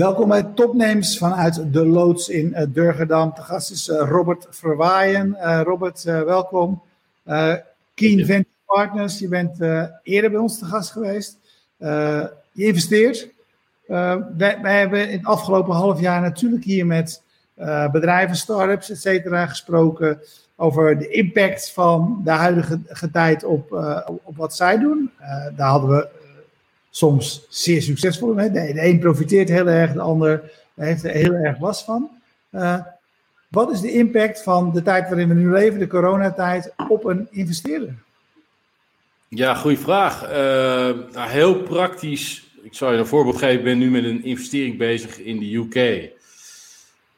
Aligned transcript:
Welkom 0.00 0.28
bij 0.28 0.42
Topnames 0.42 1.18
vanuit 1.18 1.72
de 1.72 1.86
loods 1.86 2.28
in 2.28 2.46
uh, 2.46 2.62
Durgedam. 2.68 3.32
De 3.34 3.42
gast 3.42 3.70
is 3.70 3.88
uh, 3.88 3.96
Robert 4.08 4.46
Verwaaien. 4.50 5.36
Uh, 5.40 5.60
Robert, 5.64 6.02
welkom. 6.02 6.82
Keen 7.94 8.26
Venture 8.26 8.46
Partners, 8.66 9.18
je 9.18 9.28
bent 9.28 9.60
eerder 10.02 10.30
bij 10.30 10.40
ons 10.40 10.58
te 10.58 10.64
gast 10.64 10.90
geweest. 10.90 11.38
je 12.52 12.66
investeert. 12.66 13.28
Wij, 13.86 14.58
wij, 14.62 14.78
hebben 14.78 15.10
in 15.10 15.18
het 15.18 15.26
afgelopen 15.26 15.74
half 15.74 16.00
jaar 16.00 16.20
natuurlijk 16.20 16.64
hier 16.64 16.86
met 16.86 17.22
bedrijven, 17.92 18.36
start-ups, 18.36 18.90
et 18.90 19.00
cetera, 19.00 19.46
gesproken 19.46 20.20
over 20.56 20.98
de 20.98 21.08
impact 21.08 21.72
van 21.72 22.20
de 22.24 22.30
huidige 22.30 23.10
tijd 23.12 23.44
op, 23.44 23.72
op 24.24 24.36
wat 24.36 24.56
zij 24.56 24.78
doen. 24.78 25.10
daar 25.56 25.68
hadden 25.68 25.90
we 25.90 26.08
soms 26.90 27.46
zeer 27.48 27.82
succesvol. 27.82 28.34
De, 28.34 28.50
de 28.50 28.84
een 28.84 28.98
profiteert 28.98 29.48
heel 29.48 29.66
erg, 29.66 29.92
de 29.92 30.00
ander 30.00 30.50
heeft 30.74 31.04
er 31.04 31.10
heel 31.10 31.32
erg 31.32 31.60
last 31.60 31.84
van. 31.84 32.10
Uh, 32.52 32.78
wat 33.48 33.70
is 33.72 33.80
de 33.80 33.92
impact 33.92 34.42
van 34.42 34.72
de 34.72 34.82
tijd 34.82 35.08
waarin 35.08 35.28
we 35.28 35.34
nu 35.34 35.50
leven, 35.50 35.78
de 35.78 35.86
coronatijd, 35.86 36.72
op 36.88 37.04
een 37.04 37.28
investeerder? 37.30 37.94
Ja, 39.28 39.54
goede 39.54 39.76
vraag. 39.76 40.22
Uh, 40.22 40.30
nou, 41.12 41.28
heel 41.28 41.62
praktisch. 41.62 42.48
Ik 42.62 42.74
zal 42.74 42.92
je 42.92 42.98
een 42.98 43.06
voorbeeld 43.06 43.38
geven. 43.38 43.58
Ik 43.58 43.64
ben 43.64 43.78
nu 43.78 43.90
met 43.90 44.04
een 44.04 44.24
investering 44.24 44.78
bezig 44.78 45.18
in 45.18 45.38
de 45.38 45.54
UK. 45.54 46.10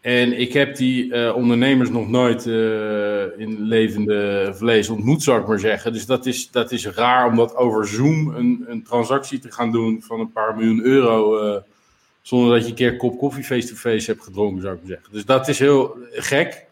En 0.02 0.40
ik 0.40 0.52
heb 0.52 0.76
die 0.76 1.04
uh, 1.04 1.36
ondernemers 1.36 1.90
nog 1.90 2.08
nooit 2.08 2.46
uh, 2.46 3.38
in 3.40 3.56
levende 3.60 4.50
vlees 4.54 4.88
ontmoet, 4.88 5.22
zou 5.22 5.40
ik 5.40 5.46
maar 5.46 5.58
zeggen. 5.58 5.92
Dus 5.92 6.06
dat 6.06 6.26
is, 6.26 6.50
dat 6.50 6.72
is 6.72 6.86
raar 6.86 7.26
om 7.26 7.36
dat 7.36 7.56
over 7.56 7.88
Zoom 7.88 8.34
een, 8.34 8.64
een 8.68 8.82
transactie 8.82 9.38
te 9.38 9.52
gaan 9.52 9.72
doen 9.72 10.02
van 10.02 10.20
een 10.20 10.32
paar 10.32 10.56
miljoen 10.56 10.84
euro. 10.84 11.46
Uh, 11.46 11.60
zonder 12.22 12.54
dat 12.54 12.62
je 12.62 12.68
een 12.68 12.76
keer 12.76 12.96
kop 12.96 13.18
koffie 13.18 13.44
face-to-face 13.44 13.96
-face 13.96 14.10
hebt 14.10 14.24
gedronken, 14.24 14.62
zou 14.62 14.74
ik 14.74 14.80
maar 14.80 14.90
zeggen. 14.90 15.12
Dus 15.12 15.24
dat 15.24 15.48
is 15.48 15.58
heel 15.58 15.96
gek. 16.10 16.66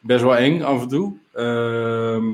Best 0.00 0.22
wel 0.22 0.36
eng 0.36 0.62
af 0.62 0.82
en 0.82 0.88
toe. 0.88 1.12
Ehm, 1.32 2.24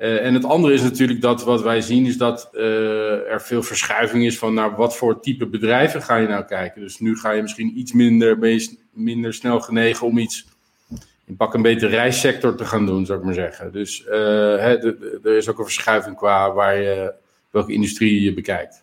uh, 0.00 0.26
en 0.26 0.34
het 0.34 0.44
andere 0.44 0.74
is 0.74 0.82
natuurlijk 0.82 1.20
dat 1.20 1.44
wat 1.44 1.62
wij 1.62 1.80
zien, 1.80 2.06
is 2.06 2.16
dat 2.16 2.48
uh, 2.52 3.32
er 3.32 3.40
veel 3.42 3.62
verschuiving 3.62 4.24
is 4.24 4.38
van 4.38 4.54
naar 4.54 4.76
wat 4.76 4.96
voor 4.96 5.20
type 5.20 5.46
bedrijven 5.46 6.02
ga 6.02 6.16
je 6.16 6.28
nou 6.28 6.44
kijken. 6.44 6.80
Dus 6.80 6.98
nu 6.98 7.16
ga 7.16 7.30
je 7.30 7.42
misschien 7.42 7.78
iets 7.78 7.92
minder, 7.92 8.60
minder 8.92 9.34
snel 9.34 9.60
genegen 9.60 10.06
om 10.06 10.18
iets 10.18 10.48
in 11.26 11.36
pak 11.36 11.54
een 11.54 11.62
beter 11.62 11.88
reissector 11.88 12.54
te 12.54 12.64
gaan 12.64 12.86
doen, 12.86 13.06
zou 13.06 13.18
ik 13.18 13.24
maar 13.24 13.34
zeggen. 13.34 13.72
Dus 13.72 14.04
hè, 14.06 14.78
er 15.24 15.36
is 15.36 15.48
ook 15.48 15.58
een 15.58 15.64
verschuiving 15.64 16.16
qua 16.16 16.52
waar 16.52 16.76
je, 16.76 17.12
welke 17.50 17.72
industrie 17.72 18.22
je 18.22 18.34
bekijkt. 18.34 18.82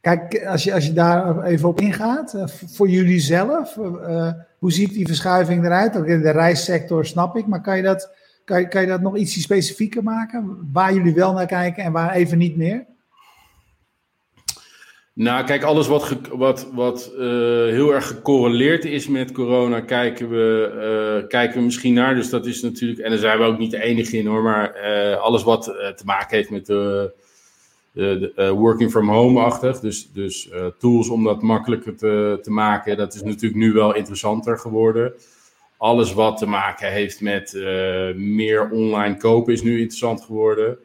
Kijk, 0.00 0.44
als 0.46 0.64
je, 0.64 0.74
als 0.74 0.86
je 0.86 0.92
daar 0.92 1.44
even 1.44 1.68
op 1.68 1.80
ingaat, 1.80 2.44
voor 2.66 2.88
jullie 2.88 3.20
zelf, 3.20 3.74
hoe 4.58 4.72
ziet 4.72 4.92
die 4.92 5.06
verschuiving 5.06 5.64
eruit? 5.64 5.96
Ook 5.96 6.06
in 6.06 6.20
de 6.20 6.30
reissector 6.30 7.06
snap 7.06 7.36
ik, 7.36 7.46
maar 7.46 7.62
kan 7.62 7.76
je 7.76 7.82
dat 7.82 8.10
kan 8.68 8.80
je, 8.80 8.86
dat 8.86 9.00
nog 9.00 9.16
ietsje 9.16 9.40
specifieker 9.40 10.02
maken? 10.02 10.68
Waar 10.72 10.94
jullie 10.94 11.14
wel 11.14 11.32
naar 11.32 11.46
kijken 11.46 11.84
en 11.84 11.92
waar 11.92 12.12
even 12.12 12.38
niet 12.38 12.56
meer? 12.56 12.86
Nou, 15.12 15.44
kijk, 15.44 15.62
alles 15.62 15.86
wat, 15.86 16.16
wat, 16.32 16.68
wat 16.72 17.12
uh, 17.14 17.20
heel 17.66 17.94
erg 17.94 18.06
gecorreleerd 18.06 18.84
is 18.84 19.08
met 19.08 19.32
corona, 19.32 19.80
kijken 19.80 20.30
we, 20.30 20.72
uh, 21.22 21.28
kijken 21.28 21.58
we 21.58 21.64
misschien 21.64 21.94
naar. 21.94 22.14
Dus 22.14 22.30
dat 22.30 22.46
is 22.46 22.62
natuurlijk, 22.62 23.00
en 23.00 23.10
daar 23.10 23.18
zijn 23.18 23.38
we 23.38 23.44
ook 23.44 23.58
niet 23.58 23.70
de 23.70 23.82
enige 23.82 24.18
in 24.18 24.26
hoor, 24.26 24.42
maar 24.42 24.76
uh, 24.84 25.16
alles 25.16 25.42
wat 25.42 25.64
te 25.64 26.02
maken 26.04 26.36
heeft 26.36 26.50
met 26.50 26.66
de, 26.66 27.12
de, 27.92 28.32
de 28.34 28.50
working 28.50 28.90
from 28.90 29.08
home-achtig. 29.08 29.80
Dus, 29.80 30.12
dus 30.12 30.50
tools 30.78 31.08
om 31.08 31.24
dat 31.24 31.42
makkelijker 31.42 31.96
te, 31.96 32.38
te 32.42 32.50
maken, 32.50 32.96
dat 32.96 33.14
is 33.14 33.22
natuurlijk 33.22 33.60
nu 33.60 33.72
wel 33.72 33.94
interessanter 33.94 34.58
geworden 34.58 35.12
alles 35.80 36.12
wat 36.12 36.38
te 36.38 36.46
maken 36.46 36.92
heeft 36.92 37.20
met 37.20 37.52
uh, 37.52 38.14
meer 38.14 38.70
online 38.70 39.16
kopen 39.16 39.52
is 39.52 39.62
nu 39.62 39.78
interessant 39.78 40.22
geworden. 40.22 40.78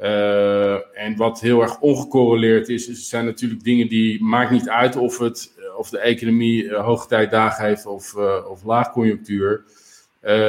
Uh, 0.00 0.98
en 0.98 1.16
wat 1.16 1.40
heel 1.40 1.62
erg 1.62 1.80
ongecorreleerd 1.80 2.68
is, 2.68 3.08
zijn 3.08 3.24
natuurlijk 3.24 3.64
dingen 3.64 3.88
die 3.88 4.24
maakt 4.24 4.50
niet 4.50 4.68
uit 4.68 4.96
of, 4.96 5.18
het, 5.18 5.52
of 5.76 5.90
de 5.90 5.98
economie 5.98 6.64
uh, 6.64 6.84
hoogtijdagen 6.84 7.64
heeft 7.64 7.86
of, 7.86 8.14
of 8.48 8.64
laagconjunctuur. 8.64 9.64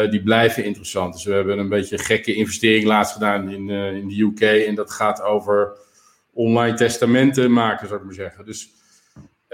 die 0.09 0.23
blijven 0.23 0.63
interessant. 0.63 1.13
Dus 1.13 1.23
we 1.23 1.33
hebben 1.33 1.59
een 1.59 1.69
beetje 1.69 1.97
een 1.97 2.03
gekke 2.03 2.33
investering 2.33 2.85
laatst 2.85 3.13
gedaan 3.13 3.49
in, 3.49 3.69
in 3.69 4.07
de 4.07 4.21
UK. 4.21 4.67
En 4.67 4.75
dat 4.75 4.91
gaat 4.91 5.21
over 5.21 5.77
online 6.33 6.75
testamenten 6.75 7.51
maken, 7.51 7.87
zou 7.87 7.99
ik 7.99 8.05
maar 8.05 8.15
zeggen. 8.15 8.45
Dus 8.45 8.69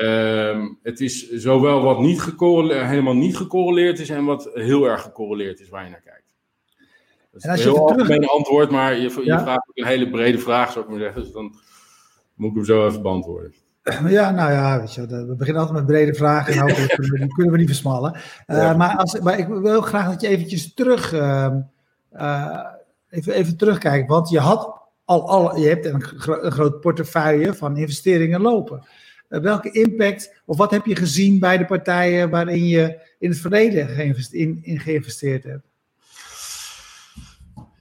Um, 0.01 0.79
het 0.83 0.99
is 0.99 1.29
zowel 1.29 1.81
wat 1.81 1.99
niet 1.99 2.21
helemaal 2.41 3.13
niet 3.13 3.37
gecorreleerd 3.37 3.99
is 3.99 4.09
en 4.09 4.25
wat 4.25 4.49
heel 4.53 4.85
erg 4.85 5.01
gecorreleerd 5.01 5.59
is 5.59 5.69
waar 5.69 5.83
je 5.83 5.89
naar 5.89 6.01
kijkt. 6.01 6.23
Dat 7.31 7.41
is 7.41 7.43
en 7.43 7.49
als 7.49 7.59
een 7.59 7.65
heel 7.65 7.85
terug... 7.85 8.01
algemeen 8.01 8.29
antwoord, 8.29 8.71
maar 8.71 8.95
je, 8.95 9.01
je 9.01 9.23
ja? 9.23 9.41
vraagt 9.41 9.69
ook 9.69 9.77
een 9.77 9.85
hele 9.85 10.09
brede 10.09 10.37
vraag, 10.37 10.71
zou 10.71 10.85
ik 10.85 10.91
maar 10.91 10.99
zeggen. 10.99 11.21
Dus 11.21 11.31
dan 11.31 11.55
moet 12.33 12.49
ik 12.49 12.55
hem 12.55 12.65
zo 12.65 12.87
even 12.87 13.01
beantwoorden. 13.01 13.53
Ja, 14.07 14.31
nou 14.31 14.51
ja, 14.51 14.79
weet 14.79 14.93
je, 14.93 15.05
we 15.05 15.35
beginnen 15.37 15.61
altijd 15.61 15.79
met 15.79 15.87
brede 15.87 16.13
vragen 16.13 16.53
en 16.53 16.65
kunnen 16.65 17.11
we, 17.11 17.17
die 17.17 17.33
kunnen 17.33 17.51
we 17.51 17.59
niet 17.59 17.67
versmallen. 17.67 18.13
Uh, 18.47 18.57
ja. 18.57 18.73
maar, 18.73 18.95
als, 18.95 19.19
maar 19.19 19.39
ik 19.39 19.47
wil 19.47 19.81
graag 19.81 20.09
dat 20.09 20.21
je 20.21 20.27
eventjes 20.27 20.73
terug, 20.73 21.13
uh, 21.13 21.55
uh, 22.13 22.65
even, 23.09 23.33
even 23.33 23.57
terugkijkt. 23.57 24.09
Want 24.09 24.29
je 24.29 24.39
had 24.39 24.81
al, 25.05 25.29
al 25.29 25.57
je 25.57 25.67
hebt 25.67 25.85
een, 25.85 26.01
gro 26.01 26.41
een 26.41 26.51
groot 26.51 26.79
portefeuille 26.79 27.53
van 27.53 27.77
investeringen 27.77 28.41
lopen. 28.41 28.87
Eh, 29.29 29.39
welke 29.39 29.71
impact 29.71 30.41
of 30.45 30.57
wat 30.57 30.71
heb 30.71 30.85
je 30.85 30.95
gezien 30.95 31.39
bij 31.39 31.57
de 31.57 31.65
partijen 31.65 32.29
waarin 32.29 32.67
je 32.67 32.99
in 33.19 33.29
het 33.29 33.39
verleden 33.39 33.87
geïnvesteerd, 33.87 34.41
in, 34.41 34.59
in 34.61 34.79
geïnvesteerd 34.79 35.43
hebt? 35.43 35.67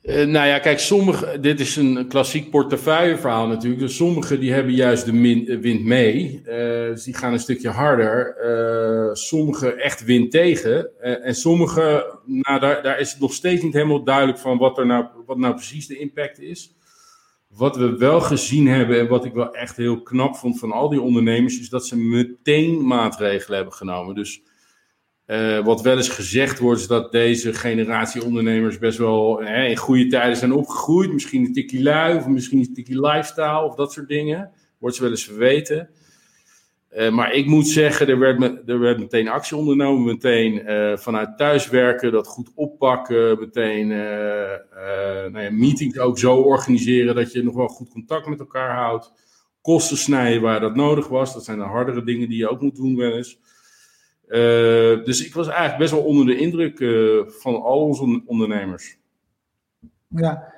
Uh, 0.02 0.14
nou 0.14 0.46
ja, 0.46 0.58
kijk, 0.58 0.78
sommige, 0.78 1.40
dit 1.40 1.60
is 1.60 1.76
een 1.76 2.08
klassiek 2.08 2.50
portefeuilleverhaal 2.50 3.46
natuurlijk. 3.46 3.80
Dus 3.80 3.96
sommige 3.96 4.38
die 4.38 4.52
hebben 4.52 4.74
juist 4.74 5.04
de 5.04 5.12
min, 5.12 5.60
wind 5.60 5.84
mee. 5.84 6.42
Dus 6.44 7.04
die 7.04 7.14
gaan 7.14 7.32
een 7.32 7.38
stukje 7.38 7.68
harder. 7.68 8.36
Uh, 8.44 9.14
sommige 9.14 9.74
echt 9.74 10.04
wind 10.04 10.30
tegen. 10.30 11.00
en 11.00 11.34
sommige, 11.34 12.18
nou, 12.24 12.60
daar, 12.60 12.82
daar 12.82 13.00
is 13.00 13.10
het 13.10 13.20
nog 13.20 13.32
steeds 13.32 13.62
niet 13.62 13.72
helemaal 13.72 14.04
duidelijk 14.04 14.38
van 14.38 14.58
wat, 14.58 14.78
er 14.78 14.86
nou, 14.86 15.06
wat 15.26 15.38
nou 15.38 15.54
precies 15.54 15.86
de 15.86 15.98
impact 15.98 16.40
is. 16.40 16.77
Wat 17.58 17.76
we 17.76 17.96
wel 17.96 18.20
gezien 18.20 18.66
hebben 18.66 18.98
en 18.98 19.08
wat 19.08 19.24
ik 19.24 19.32
wel 19.32 19.54
echt 19.54 19.76
heel 19.76 20.02
knap 20.02 20.36
vond 20.36 20.58
van 20.58 20.72
al 20.72 20.88
die 20.88 21.00
ondernemers, 21.00 21.60
is 21.60 21.68
dat 21.68 21.86
ze 21.86 21.96
meteen 21.96 22.86
maatregelen 22.86 23.56
hebben 23.56 23.74
genomen. 23.74 24.14
Dus 24.14 24.42
uh, 25.26 25.64
wat 25.64 25.82
wel 25.82 25.96
eens 25.96 26.08
gezegd 26.08 26.58
wordt, 26.58 26.80
is 26.80 26.86
dat 26.86 27.12
deze 27.12 27.54
generatie 27.54 28.24
ondernemers 28.24 28.78
best 28.78 28.98
wel 28.98 29.40
hè, 29.42 29.64
in 29.66 29.76
goede 29.76 30.06
tijden 30.06 30.36
zijn 30.36 30.52
opgegroeid. 30.52 31.12
Misschien 31.12 31.44
een 31.44 31.52
tikkie 31.52 31.82
lui 31.82 32.16
of 32.16 32.26
misschien 32.26 32.58
een 32.58 32.74
tikkie 32.74 33.00
lifestyle 33.00 33.64
of 33.64 33.74
dat 33.74 33.92
soort 33.92 34.08
dingen. 34.08 34.50
Wordt 34.78 34.96
ze 34.96 35.02
wel 35.02 35.10
eens 35.10 35.24
verweten. 35.24 35.90
Uh, 36.96 37.10
maar 37.10 37.32
ik 37.32 37.46
moet 37.46 37.66
zeggen, 37.66 38.08
er 38.08 38.18
werd, 38.18 38.38
me, 38.38 38.62
er 38.66 38.78
werd 38.78 38.98
meteen 38.98 39.28
actie 39.28 39.56
ondernomen. 39.56 40.04
Meteen 40.04 40.70
uh, 40.70 40.96
vanuit 40.96 41.36
thuiswerken, 41.36 42.12
dat 42.12 42.26
goed 42.26 42.50
oppakken. 42.54 43.38
Meteen 43.38 43.90
uh, 43.90 43.98
nou 45.30 45.40
ja, 45.40 45.50
meetings 45.50 45.98
ook 45.98 46.18
zo 46.18 46.36
organiseren 46.36 47.14
dat 47.14 47.32
je 47.32 47.42
nog 47.42 47.54
wel 47.54 47.68
goed 47.68 47.88
contact 47.88 48.26
met 48.26 48.40
elkaar 48.40 48.76
houdt. 48.76 49.12
Kosten 49.60 49.96
snijden 49.96 50.42
waar 50.42 50.60
dat 50.60 50.76
nodig 50.76 51.08
was. 51.08 51.34
Dat 51.34 51.44
zijn 51.44 51.58
de 51.58 51.64
hardere 51.64 52.04
dingen 52.04 52.28
die 52.28 52.38
je 52.38 52.48
ook 52.48 52.60
moet 52.60 52.76
doen 52.76 52.96
wel 52.96 53.12
eens. 53.12 53.40
dus 55.04 55.26
ik 55.26 55.34
was 55.34 55.46
eigenlijk 55.46 55.78
best 55.78 55.92
wel 55.92 56.04
onder 56.04 56.26
de 56.26 56.36
indruk 56.36 56.76
van 57.40 57.62
al 57.62 57.80
onze 57.80 58.22
ondernemers. 58.26 58.98
Ja, 60.08 60.52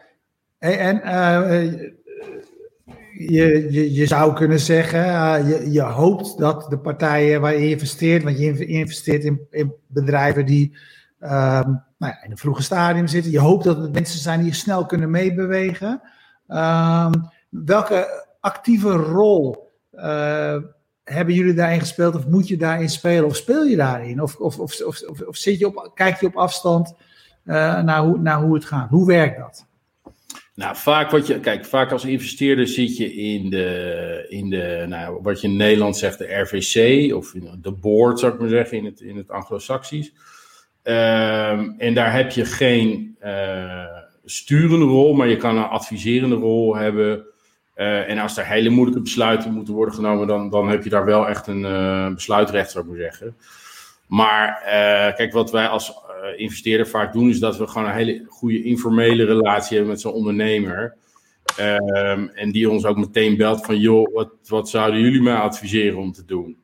en 0.59 1.03
je, 3.29 3.93
je, 3.93 4.07
zou 4.07 4.35
kunnen 4.35 4.61
zeggen, 4.61 5.07
uh, 5.07 5.49
je, 5.49 5.73
je 5.73 5.83
hoopt 5.83 6.39
dat 6.39 6.71
de 6.71 6.79
partijen 6.79 7.41
waar 7.41 7.55
je 7.55 7.69
investeert, 7.69 8.23
want 8.23 8.39
je 8.39 8.67
investeert 8.67 9.25
in, 9.25 9.47
in 9.51 9.73
bedrijven 9.87 10.47
die 10.47 10.77
um, 11.21 11.83
nou 11.99 12.13
ja, 12.13 12.23
in 12.25 12.31
een 12.31 12.39
vroege 12.39 12.63
stadium 12.63 13.07
zitten, 13.07 13.33
je 13.33 13.39
hoopt 13.39 13.65
dat 13.65 13.77
het 13.77 13.93
mensen 13.93 14.21
zijn 14.21 14.43
die 14.43 14.55
snel 14.55 14.87
kunnen 14.87 15.11
meebewegen. 15.11 16.03
Um, 16.49 17.31
welke 17.49 18.27
actieve 18.41 18.91
rol 18.91 19.73
uh, 19.95 20.57
hebben 21.05 21.35
jullie 21.35 21.55
daarin 21.55 21.81
gespeeld 21.81 22.15
of 22.15 22.27
moet 22.27 22.49
je 22.49 22.57
daarin 22.57 22.89
spelen 22.89 23.25
of 23.25 23.37
speel 23.37 23.65
je 23.65 23.77
daarin? 23.77 24.23
Of, 24.23 24.37
of, 24.37 24.59
of, 24.59 24.81
of, 25.27 25.37
zit 25.37 25.59
je 25.59 25.67
op, 25.67 25.91
kijk 25.95 26.21
je 26.21 26.27
op 26.27 26.37
afstand 26.37 26.95
uh, 27.45 27.83
naar, 27.83 28.01
hoe, 28.01 28.19
naar 28.19 28.41
hoe 28.41 28.55
het 28.55 28.65
gaat? 28.65 28.91
Hoe 28.91 29.07
werkt 29.07 29.39
dat? 29.39 29.67
Nou, 30.61 30.77
vaak 30.77 31.11
wat 31.11 31.27
je, 31.27 31.41
kijk, 31.41 31.65
vaak 31.65 31.93
als 31.93 32.05
investeerder 32.05 32.69
zit 32.69 32.97
je 32.97 33.15
in 33.15 33.51
de, 33.51 34.27
in 34.29 34.51
de 34.51 34.85
nou, 34.89 35.19
wat 35.23 35.41
je 35.41 35.49
in 35.49 35.57
Nederland 35.57 35.97
zegt, 35.97 36.19
de 36.19 36.35
RVC, 36.35 37.15
of 37.15 37.35
de 37.63 37.73
board, 37.73 38.19
zou 38.19 38.33
ik 38.33 38.41
maar 38.41 38.49
zeggen, 38.49 38.79
in 38.79 38.85
het, 38.85 39.01
in 39.01 39.17
het 39.17 39.31
Anglo-Saxisch. 39.31 40.13
Um, 40.83 41.75
en 41.79 41.95
daar 41.95 42.13
heb 42.13 42.31
je 42.31 42.45
geen 42.45 43.17
uh, 43.25 43.85
sturende 44.25 44.85
rol, 44.85 45.15
maar 45.15 45.29
je 45.29 45.37
kan 45.37 45.57
een 45.57 45.63
adviserende 45.63 46.35
rol 46.35 46.77
hebben. 46.77 47.25
en 47.75 48.19
als 48.19 48.37
er 48.37 48.47
hele 48.47 48.71
moeilijke 48.71 49.03
besluiten 49.03 49.53
moeten 49.53 49.75
worden 49.75 49.95
genomen, 49.95 50.27
dan, 50.27 50.51
dan 50.51 50.69
heb 50.69 50.85
je 50.85 50.91
daar 50.91 51.05
wel 51.05 51.29
echt 51.29 51.47
een 51.47 52.15
besluitrecht, 52.15 52.71
zou 52.71 52.85
ik 52.85 52.91
maar 52.91 53.01
zeggen. 53.01 53.37
Maar 54.07 54.63
kijk, 55.17 55.33
wat 55.33 55.51
wij 55.51 55.67
als 55.67 55.93
investeerder 56.37 56.89
vaak 56.89 57.13
doen, 57.13 57.29
is 57.29 57.39
dat 57.39 57.57
we 57.57 57.67
gewoon 57.67 57.89
een 57.89 57.95
hele 57.95 58.25
goede 58.29 58.63
informele 58.63 59.25
relatie 59.25 59.77
hebben 59.77 59.93
met 59.93 60.01
zo'n 60.01 60.13
ondernemer. 60.13 60.97
Ehm, 61.57 62.29
en 62.29 62.53
die 62.53 62.71
ons 62.71 62.85
ook 62.85 62.97
meteen 62.97 63.37
belt 63.37 63.65
van, 63.65 63.79
joh, 63.79 64.15
wat, 64.15 64.31
wat 64.49 64.69
zouden 64.69 65.01
jullie 65.01 65.23
mij 65.23 65.35
adviseren 65.35 65.99
om 65.99 66.13
te 66.13 66.25
doen? 66.25 66.57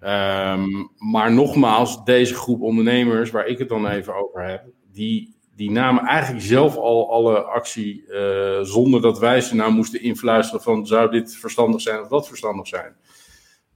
Ehm, 0.00 0.68
maar 0.96 1.32
nogmaals, 1.32 2.04
deze 2.04 2.34
groep 2.34 2.60
ondernemers 2.60 3.30
waar 3.30 3.46
ik 3.46 3.58
het 3.58 3.68
dan 3.68 3.86
even 3.86 4.14
over 4.14 4.44
heb, 4.44 4.64
die, 4.92 5.34
die 5.56 5.70
namen 5.70 6.04
eigenlijk 6.04 6.44
zelf 6.44 6.76
al 6.76 7.10
alle 7.10 7.42
actie 7.42 8.04
uh, 8.08 8.60
zonder 8.60 9.00
dat 9.00 9.18
wij 9.18 9.40
ze 9.40 9.54
nou 9.54 9.72
moesten 9.72 10.02
influisteren 10.02 10.62
van 10.62 10.86
zou 10.86 11.10
dit 11.10 11.36
verstandig 11.36 11.80
zijn 11.80 12.00
of 12.00 12.08
dat 12.08 12.28
verstandig 12.28 12.66
zijn. 12.66 12.94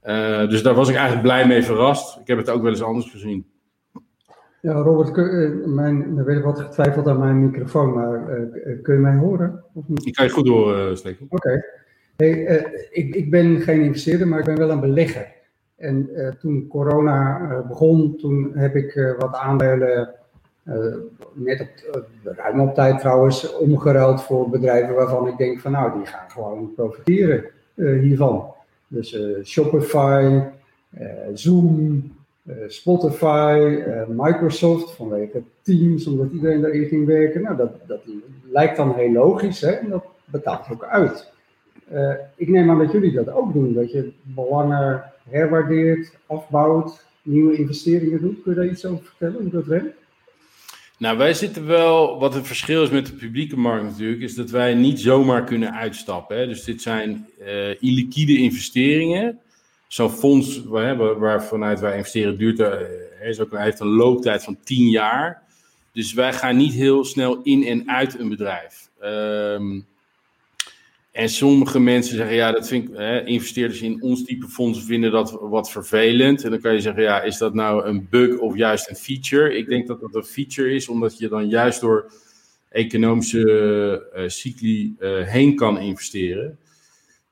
Uh, 0.03 0.49
dus 0.49 0.63
daar 0.63 0.73
was 0.73 0.89
ik 0.89 0.95
eigenlijk 0.95 1.23
blij 1.23 1.47
mee 1.47 1.63
verrast. 1.63 2.17
Ik 2.17 2.27
heb 2.27 2.37
het 2.37 2.49
ook 2.49 2.61
wel 2.61 2.71
eens 2.71 2.81
anders 2.81 3.09
gezien. 3.09 3.45
Ja, 4.65 4.73
Robert, 4.73 5.11
kun, 5.11 5.73
mijn, 5.73 6.17
er 6.17 6.25
werd 6.25 6.43
wat 6.43 6.59
getwijfeld 6.59 7.07
aan 7.07 7.19
mijn 7.19 7.39
microfoon, 7.39 7.93
maar 7.93 8.39
uh, 8.39 8.81
kun 8.81 8.93
je 8.93 8.99
mij 8.99 9.15
horen? 9.15 9.63
Of 9.73 9.83
niet? 9.87 10.05
Ik 10.05 10.13
kan 10.13 10.25
je 10.25 10.31
goed 10.31 10.47
horen, 10.47 10.97
Stekel. 10.97 11.25
Oké. 11.29 11.65
Hey, 12.15 12.65
ik, 12.91 13.15
ik 13.15 13.29
ben 13.29 13.61
geen 13.61 13.81
investeerder, 13.81 14.27
maar 14.27 14.39
ik 14.39 14.45
ben 14.45 14.57
wel 14.57 14.69
een 14.69 14.79
belegger. 14.79 15.27
En 15.75 16.09
uh, 16.11 16.27
toen 16.27 16.67
corona 16.67 17.63
begon, 17.67 18.17
toen 18.17 18.51
heb 18.53 18.75
ik 18.75 19.15
wat 19.19 19.35
aandelen, 19.35 20.09
net 21.33 21.61
op, 21.61 22.05
ruim 22.23 22.59
op 22.59 22.75
tijd 22.75 22.99
trouwens, 22.99 23.57
omgeruild 23.57 24.23
voor 24.23 24.49
bedrijven 24.49 24.95
waarvan 24.95 25.27
ik 25.27 25.37
denk 25.37 25.59
van 25.59 25.71
nou, 25.71 25.97
die 25.97 26.05
gaan 26.05 26.29
gewoon 26.29 26.73
profiteren 26.75 27.43
hiervan. 27.75 28.53
Dus 28.87 29.19
Shopify, 29.43 30.41
Zoom, 31.33 32.03
Spotify, 32.67 33.79
Microsoft 34.07 34.91
vanwege 34.95 35.43
Teams, 35.61 36.07
omdat 36.07 36.31
iedereen 36.31 36.61
daarin 36.61 36.87
ging 36.87 37.05
werken. 37.05 37.41
Nou, 37.41 37.57
dat, 37.57 37.71
dat 37.87 38.01
lijkt 38.51 38.77
dan 38.77 38.93
heel 38.95 39.11
logisch 39.11 39.61
hè? 39.61 39.71
en 39.71 39.89
dat 39.89 40.05
betaalt 40.25 40.67
ook 40.71 40.83
uit. 40.83 41.31
ik 42.35 42.47
neem 42.47 42.69
aan 42.69 42.79
dat 42.79 42.91
jullie 42.91 43.11
dat 43.11 43.31
ook 43.31 43.53
doen, 43.53 43.73
dat 43.73 43.91
je 43.91 44.11
belangen 44.21 45.03
herwaardeert, 45.29 46.17
afbouwt, 46.25 47.05
nieuwe 47.21 47.57
investeringen 47.57 48.21
doet. 48.21 48.41
Kun 48.41 48.51
je 48.53 48.57
daar 48.59 48.69
iets 48.69 48.85
over 48.85 49.05
vertellen, 49.05 49.41
hoe 49.41 49.51
dat 49.51 49.65
werkt? 49.65 50.03
Nou, 50.97 51.17
wij 51.17 51.33
zitten 51.33 51.65
wel, 51.65 52.19
wat 52.19 52.33
het 52.33 52.47
verschil 52.47 52.83
is 52.83 52.89
met 52.89 53.05
de 53.05 53.13
publieke 53.13 53.57
markt 53.57 53.83
natuurlijk, 53.83 54.21
is 54.21 54.35
dat 54.35 54.49
wij 54.49 54.73
niet 54.73 54.99
zomaar 54.99 55.43
kunnen 55.43 55.73
uitstappen. 55.73 56.37
Hè. 56.37 56.47
Dus 56.47 56.63
dit 56.63 56.81
zijn 56.81 57.27
illiquide 57.79 58.37
investeringen. 58.37 59.39
Zo'n 59.87 60.11
fonds 60.11 60.63
waar, 60.63 61.19
waar, 61.19 61.43
vanuit 61.43 61.79
wij 61.79 61.97
investeren 61.97 62.37
duurt, 62.37 62.59
uh, 62.59 63.27
is 63.27 63.39
ook, 63.39 63.57
heeft 63.57 63.79
een 63.79 63.87
looptijd 63.87 64.43
van 64.43 64.57
10 64.63 64.89
jaar. 64.89 65.43
Dus 65.91 66.13
wij 66.13 66.33
gaan 66.33 66.57
niet 66.57 66.73
heel 66.73 67.05
snel 67.05 67.41
in 67.43 67.63
en 67.63 67.89
uit 67.89 68.19
een 68.19 68.29
bedrijf. 68.29 68.89
Um, 69.03 69.85
en 71.15 71.29
sommige 71.29 71.79
mensen 71.79 72.15
zeggen, 72.15 72.35
ja, 72.35 72.51
dat 72.51 72.67
vind 72.67 72.97
hè, 72.97 73.25
investeerders 73.25 73.81
in 73.81 74.01
ons 74.01 74.23
type 74.23 74.47
fondsen 74.47 74.85
vinden 74.85 75.11
dat 75.11 75.37
wat 75.41 75.71
vervelend. 75.71 76.43
En 76.43 76.49
dan 76.49 76.59
kan 76.59 76.73
je 76.73 76.81
zeggen, 76.81 77.03
ja, 77.03 77.21
is 77.21 77.37
dat 77.37 77.53
nou 77.53 77.85
een 77.85 78.07
bug 78.09 78.37
of 78.37 78.55
juist 78.55 78.89
een 78.89 78.95
feature? 78.95 79.57
Ik 79.57 79.67
denk 79.67 79.87
dat 79.87 79.99
dat 79.99 80.15
een 80.15 80.23
feature 80.23 80.73
is, 80.73 80.87
omdat 80.87 81.17
je 81.17 81.27
dan 81.27 81.49
juist 81.49 81.81
door 81.81 82.11
economische 82.69 84.11
uh, 84.15 84.23
cycli 84.27 84.95
uh, 84.99 85.21
heen 85.21 85.55
kan 85.55 85.79
investeren. 85.79 86.57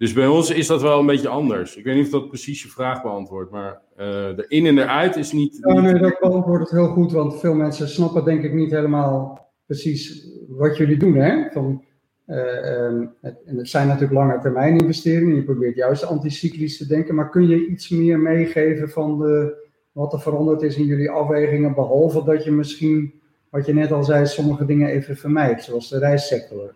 Dus 0.04 0.14
bij 0.14 0.28
ons 0.28 0.52
is 0.52 0.68
dat 0.68 0.82
wel 0.82 1.00
een 1.00 1.06
beetje 1.06 1.28
anders. 1.28 1.76
Ik 1.76 1.84
weet 1.84 1.96
niet 1.96 2.06
of 2.06 2.12
dat 2.12 2.28
precies 2.28 2.64
je 2.64 2.70
vraag 2.70 3.02
beantwoordt, 3.02 3.52
maar 3.52 3.82
uh, 3.92 4.06
de 4.36 4.46
in 4.48 4.66
en 4.66 4.78
eruit 4.78 5.16
is 5.16 5.32
niet... 5.32 5.58
Ja, 5.62 5.82
nee, 5.82 5.94
dat 5.94 6.20
beantwoordt 6.20 6.64
het 6.64 6.80
heel 6.80 6.88
goed, 6.88 7.12
want 7.12 7.40
veel 7.40 7.54
mensen 7.54 7.88
snappen 7.88 8.26
denk 8.26 8.44
ik 8.44 8.54
niet 8.54 8.72
helemaal 8.72 9.50
precies 9.66 10.30
wat 10.48 10.78
jullie 10.78 10.98
doen, 10.98 11.16
hè? 11.16 11.52
Van, 11.52 11.84
uh, 12.28 12.86
um, 12.86 13.14
het, 13.22 13.42
en 13.46 13.58
het 13.58 13.70
zijn 13.70 13.88
natuurlijk 13.88 14.14
lange 14.14 14.40
termijn 14.40 14.78
investeringen. 14.78 15.36
Je 15.36 15.44
probeert 15.44 15.76
juist 15.76 16.06
anticyclisch 16.06 16.78
te 16.78 16.88
denken. 16.88 17.16
Maar 17.16 17.30
kun 17.30 17.48
je 17.48 17.68
iets 17.68 17.90
meer 17.90 18.20
meegeven 18.20 18.90
van 18.90 19.20
de, 19.20 19.56
wat 19.92 20.14
er 20.14 20.22
veranderd 20.22 20.62
is 20.62 20.78
in 20.78 20.86
jullie 20.86 21.10
afwegingen? 21.10 21.76
Behalve 21.76 22.24
dat 22.24 22.44
je 22.44 22.52
misschien, 22.52 23.14
wat 23.50 23.66
je 23.66 23.74
net 23.74 23.92
al 23.92 24.04
zei, 24.04 24.26
sommige 24.26 24.66
dingen 24.66 24.90
even 24.90 25.18
vermijdt. 25.18 25.64
Zoals 25.64 25.90
de 25.90 26.00
reissector. 26.00 26.74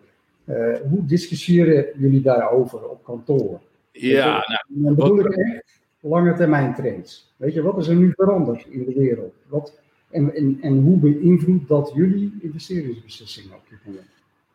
Uh, 0.48 0.76
hoe 0.90 1.06
discussiëren 1.06 1.86
jullie 1.98 2.20
daarover 2.20 2.88
op 2.88 3.04
kantoor? 3.04 3.60
Ja, 3.92 4.44
nou, 4.68 4.94
dan 4.94 4.94
bedoel 4.94 5.18
ik 5.18 5.36
echt 5.36 5.80
lange 6.00 6.34
termijn 6.34 6.74
trends. 6.74 7.34
Weet 7.36 7.54
je, 7.54 7.62
wat 7.62 7.78
is 7.78 7.88
er 7.88 7.94
nu 7.94 8.12
veranderd 8.14 8.66
in 8.68 8.84
de 8.84 8.92
wereld? 8.94 9.34
Wat, 9.46 9.78
en, 10.10 10.34
en, 10.34 10.58
en 10.60 10.78
hoe 10.78 10.98
beïnvloedt 10.98 11.68
dat 11.68 11.92
jullie 11.94 12.34
investeringsbeslissingen 12.40 13.54
op 13.54 13.62
dit 13.70 13.78
moment? 13.84 14.06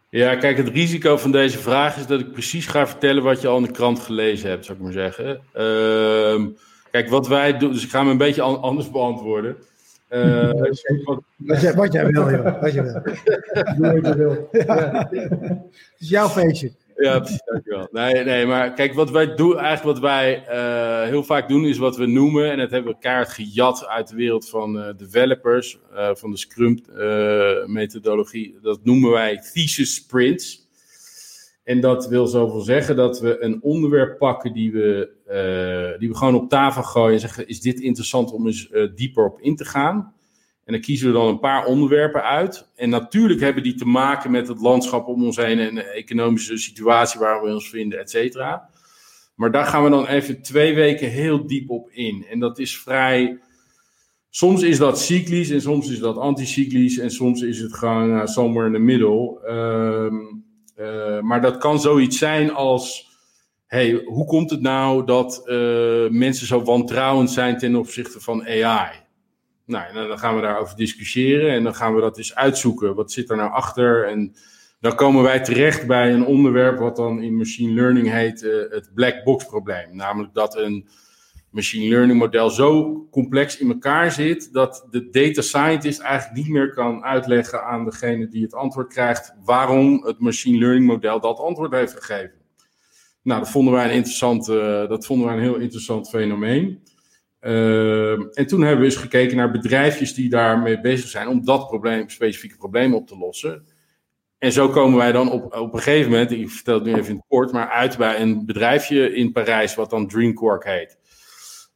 Ja, 0.10 0.36
kijk, 0.36 0.58
het 0.58 0.70
risico 0.70 1.18
van 1.18 1.32
deze 1.32 1.58
vraag 1.58 1.98
is 1.98 2.08
dat 2.08 2.20
ik 2.20 2.32
precies 2.32 2.66
ga 2.68 2.88
vertellen 2.88 3.24
wat 3.24 3.42
je 3.42 3.48
al 3.48 3.58
in 3.58 3.64
de 3.64 3.72
krant 3.72 4.00
gelezen 4.00 4.50
hebt, 4.50 4.66
zou 4.66 4.78
ik 4.78 4.84
maar 4.84 4.94
zeggen. 4.94 5.42
Uh, 5.58 6.46
kijk, 6.92 7.10
wat 7.10 7.28
wij 7.28 7.58
doen, 7.58 7.72
dus 7.72 7.84
ik 7.84 7.90
ga 7.90 8.04
me 8.04 8.12
een 8.12 8.18
beetje 8.18 8.42
anders 8.42 8.92
beantwoorden. 8.92 9.56
Uh, 10.14 10.52
wat, 10.52 10.82
jij, 11.62 11.74
wat, 11.74 11.94
jij, 11.94 12.08
wil, 12.08 12.32
joh. 12.32 12.62
Wat 12.62 12.74
je 12.74 12.82
wil. 12.82 12.94
Doe 13.78 14.02
wat 14.02 14.06
je 14.06 14.16
wil. 14.16 14.48
Ja. 14.52 15.10
Het 15.10 15.62
is 15.98 16.10
jouw 16.10 16.28
feestje. 16.28 16.72
Ja, 16.96 17.20
precies, 17.20 17.42
dankjewel. 17.46 17.88
Nee, 17.92 18.24
nee, 18.24 18.46
maar 18.46 18.74
kijk, 18.74 18.94
wat 18.94 19.12
wij 19.12 19.36
doen, 19.36 19.58
eigenlijk 19.58 19.84
wat 19.84 20.00
wij 20.10 20.44
uh, 20.50 21.04
heel 21.10 21.24
vaak 21.24 21.48
doen, 21.48 21.66
is 21.66 21.78
wat 21.78 21.98
we 21.98 22.06
noemen, 22.06 22.52
en 22.52 22.58
dat 22.58 22.72
hebben 22.72 22.92
we 22.92 22.98
kaart 23.00 23.30
gejat 23.30 23.88
uit 23.88 24.08
de 24.08 24.16
wereld 24.16 24.50
van 24.50 24.78
uh, 24.78 24.88
developers, 24.98 25.80
uh, 25.94 26.10
van 26.14 26.32
de 26.32 26.38
Scrum-methodologie. 26.38 28.58
dat 28.62 28.80
noemen 28.84 29.12
wij 29.12 29.42
thesis 29.54 29.96
sprints. 29.96 30.63
En 31.64 31.82
dat 31.82 32.08
wil 32.08 32.28
zoveel 32.28 32.62
zeggen 32.62 32.96
dat 32.96 33.20
we 33.20 33.44
een 33.44 33.62
onderwerp 33.62 34.18
pakken 34.18 34.54
die 34.54 34.72
we, 34.72 35.10
die 36.00 36.10
we 36.10 36.16
gewoon 36.16 36.36
op 36.36 36.50
tafel 36.50 36.84
gooien 36.84 37.14
en 37.14 37.20
zeggen: 37.20 37.48
is 37.48 37.62
dit 37.62 37.80
interessant 37.80 38.32
om 38.32 38.48
eens 38.48 38.70
dieper 38.96 39.26
op 39.26 39.40
in 39.40 39.56
te 39.56 39.66
gaan? 39.66 40.14
En 40.66 40.74
dan 40.74 40.82
kiezen 40.82 41.08
we 41.08 41.14
dan 41.14 41.28
een 41.28 41.40
paar 41.40 41.66
onderwerpen 41.66 42.24
uit. 42.24 42.68
En 42.76 42.90
natuurlijk 42.90 43.40
hebben 43.40 43.64
die 43.64 43.76
te 43.76 43.86
maken 43.86 44.32
met 44.32 44.48
het 44.48 44.62
landschap 44.62 45.08
om 45.08 45.26
ons 45.26 45.38
heen 45.38 45.60
en 45.60 45.76
de 45.76 45.84
economische 45.84 46.58
situatie 46.58 47.20
waar 47.20 47.44
we 47.44 47.54
ons 47.54 47.70
vinden, 47.70 48.00
et 48.00 48.10
cetera. 48.10 48.70
Maar 49.36 49.52
daar 49.52 49.66
gaan 49.66 49.84
we 49.84 49.90
dan 49.90 50.08
even 50.08 50.42
twee 50.42 50.76
weken 50.76 51.10
heel 51.10 51.48
diep 51.48 51.70
op 51.70 51.90
in. 51.90 52.26
En 52.30 52.40
dat 52.40 52.60
is 52.60 52.80
vrij. 52.80 53.40
Soms 54.30 54.62
is 54.62 54.78
dat 54.78 55.00
cyclisch 55.00 55.50
en 55.50 55.62
soms 55.62 55.92
is 55.92 56.00
dat 56.00 56.18
anticyclisch 56.18 56.98
en 56.98 57.12
soms 57.12 57.42
is 57.42 57.60
het 57.60 57.74
gewoon 57.74 58.10
uh, 58.10 58.26
somewhere 58.26 58.68
in 58.68 58.74
the 58.74 58.80
middle. 58.80 59.40
Um, 59.50 60.46
uh, 60.78 61.20
maar 61.20 61.42
dat 61.42 61.58
kan 61.58 61.80
zoiets 61.80 62.18
zijn 62.18 62.54
als. 62.54 63.12
Hey, 63.68 64.02
hoe 64.06 64.26
komt 64.26 64.50
het 64.50 64.62
nou 64.62 65.06
dat 65.06 65.42
uh, 65.46 66.10
mensen 66.10 66.48
zo 66.48 66.64
wantrouwend 66.64 67.32
zijn 67.32 67.58
ten 67.58 67.76
opzichte 67.76 68.20
van 68.20 68.46
AI? 68.46 68.90
Nou, 69.66 69.94
dan 69.94 70.20
gaan 70.20 70.36
we 70.36 70.42
daarover 70.42 70.76
discussiëren 70.76 71.52
en 71.52 71.64
dan 71.64 71.76
gaan 71.76 71.96
we 71.96 72.02
dat 72.02 72.18
eens 72.18 72.36
uitzoeken. 72.36 72.96
Wat 72.96 73.12
zit 73.12 73.30
er 73.30 73.38
nou 73.38 73.52
achter? 73.52 74.08
En 74.08 74.36
dan 74.80 74.96
komen 74.96 75.24
wij 75.24 75.40
terecht 75.40 75.88
bij 75.88 76.14
een 76.14 76.26
onderwerp 76.26 76.80
wat 76.80 76.96
dan 76.96 77.22
in 77.22 77.38
machine 77.38 77.74
learning 77.74 78.10
heet 78.12 78.42
uh, 78.42 78.70
het 78.70 78.92
black 78.94 79.24
box 79.24 79.46
probleem. 79.46 79.96
Namelijk 79.96 80.34
dat 80.34 80.58
een 80.58 80.88
machine 81.54 81.90
learning 81.90 82.20
model 82.20 82.50
zo 82.50 83.02
complex 83.12 83.58
in 83.58 83.68
elkaar 83.68 84.12
zit 84.12 84.54
dat 84.54 84.88
de 84.92 85.10
data 85.10 85.42
scientist 85.42 86.00
eigenlijk 86.00 86.38
niet 86.38 86.54
meer 86.54 86.74
kan 86.74 87.04
uitleggen 87.04 87.64
aan 87.64 87.86
degene 87.86 88.28
die 88.28 88.44
het 88.44 88.54
antwoord 88.54 88.94
krijgt 88.94 89.36
waarom 89.46 90.06
het 90.06 90.20
machine 90.20 90.58
learning 90.58 90.86
model 90.86 91.20
dat 91.20 91.40
antwoord 91.40 91.72
heeft 91.72 91.94
gegeven. 91.94 92.42
Nou, 93.24 93.40
dat 93.40 93.50
vonden 93.50 93.74
wij 93.74 93.86
een 93.86 93.96
interessant, 93.96 94.50
uh, 94.50 94.88
dat 94.88 95.06
vonden 95.06 95.28
wij 95.28 95.36
een 95.36 95.42
heel 95.42 95.56
interessant 95.56 96.10
fenomeen. 96.10 96.84
Uh, 97.42 98.12
en 98.12 98.48
toen 98.48 98.62
hebben 98.62 98.80
we 98.80 98.86
eens 98.86 98.96
gekeken 98.96 99.38
naar 99.38 99.52
bedrijfjes 99.52 100.14
die 100.14 100.30
daarmee 100.30 100.82
bezig 100.82 101.10
zijn 101.10 101.28
om 101.28 101.46
dat 101.46 101.68
probleem, 101.68 102.10
specifieke 102.10 102.58
probleem 102.58 102.94
op 102.94 103.08
te 103.08 103.18
lossen. 103.18 103.66
En 104.38 104.52
zo 104.52 104.70
komen 104.70 104.98
wij 104.98 105.12
dan 105.12 105.32
op, 105.32 105.56
op 105.56 105.74
een 105.74 105.80
gegeven 105.80 106.12
moment, 106.12 106.32
ik 106.32 106.50
vertel 106.50 106.74
het 106.74 106.84
nu 106.84 106.94
even 106.94 107.10
in 107.10 107.16
het 107.16 107.26
kort, 107.28 107.52
maar 107.52 107.70
uit 107.70 107.98
bij 107.98 108.22
een 108.22 108.46
bedrijfje 108.46 109.16
in 109.16 109.32
Parijs 109.32 109.76
wat 109.76 109.90
dan 109.90 110.08
Dreamcork 110.08 110.64
heet. 110.64 110.98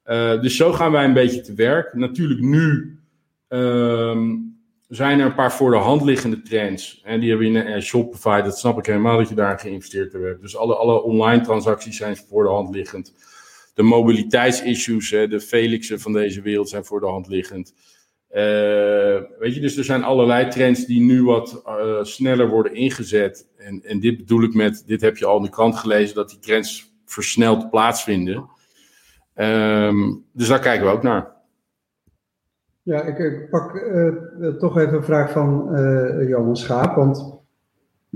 Uh, 0.08 0.42
dus 0.42 0.56
zo 0.56 0.74
gaan 0.74 0.92
wij 0.92 1.06
een 1.06 1.14
beetje 1.14 1.42
te 1.42 1.54
werk. 1.54 1.94
Natuurlijk 1.94 2.42
nu 2.42 3.00
um, 3.48 4.58
zijn 4.88 5.20
er 5.20 5.26
een 5.26 5.36
paar 5.36 5.54
voor 5.54 5.72
de 5.72 5.78
hand 5.78 6.02
liggende 6.02 6.42
trends. 6.42 7.02
En 7.04 7.20
die 7.20 7.30
hebben 7.30 7.54
we 7.54 7.60
in 7.60 7.82
Shopify, 7.82 8.42
dat 8.42 8.58
snap 8.58 8.78
ik 8.78 8.86
helemaal 8.86 9.18
dat 9.18 9.30
je 9.30 9.36
daar 9.36 9.60
geïnvesteerd 9.60 10.14
hebt. 10.14 10.42
Dus 10.42 10.58
alle, 10.58 10.76
alle 10.76 11.04
online 11.04 11.42
transacties 11.42 11.98
zijn 11.98 12.18
voor 12.18 12.44
de 12.44 12.50
hand 12.50 12.76
liggend 12.76 13.14
de 13.78 13.84
mobiliteitsissues, 13.84 15.10
de 15.10 15.42
Felixen 15.42 16.00
van 16.00 16.14
deze 16.14 16.42
wereld 16.42 16.70
zijn 16.70 16.86
voor 16.86 17.00
de 17.00 17.06
hand 17.06 17.28
liggend. 17.28 17.74
weet 19.40 19.54
je, 19.54 19.60
dus 19.60 19.78
er 19.78 19.84
zijn 19.84 20.04
allerlei 20.04 20.48
trends 20.48 20.86
die 20.86 21.02
nu 21.02 21.24
wat 21.24 21.64
sneller 22.02 22.50
worden 22.50 22.76
ingezet. 22.76 23.48
En, 23.58 23.82
en 23.84 24.00
dit 24.00 24.18
bedoel 24.18 24.44
ik 24.44 24.54
met, 24.54 24.84
dit 24.86 25.02
heb 25.02 25.18
je 25.18 25.26
al 25.26 25.38
in 25.38 25.44
de 25.44 25.50
krant 25.50 25.76
gelezen, 25.76 26.16
dat 26.16 26.30
die 26.30 26.40
trends 26.40 26.94
versneld 27.06 27.70
plaatsvinden. 27.70 28.50
Ehm, 29.38 30.14
dus 30.32 30.48
daar 30.48 30.60
kijken 30.60 30.86
we 30.86 30.92
ook 30.92 31.04
naar. 31.04 31.32
Ja, 32.84 33.04
ik, 33.04 33.18
ik 33.18 33.50
pak 33.50 33.74
uh, 33.76 34.14
toch 34.48 34.78
even 34.78 34.94
een 34.94 35.04
vraag 35.04 35.32
van 35.32 35.68
uh, 35.72 36.28
Johan 36.28 36.58
Schaap. 36.58 36.96
Want 36.96 37.40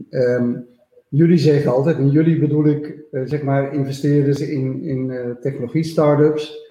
um, 0.10 0.66
jullie 1.10 1.38
zeggen 1.38 1.72
altijd, 1.72 1.98
en 1.98 2.10
jullie 2.10 2.40
bedoel 2.40 2.66
ik, 2.66 2.98
uh, 3.12 3.22
zeg 3.25 3.44
maar, 3.44 3.74
investeerders 3.74 4.40
in, 4.40 4.82
in 4.84 5.38
technologie-startups. 5.42 6.70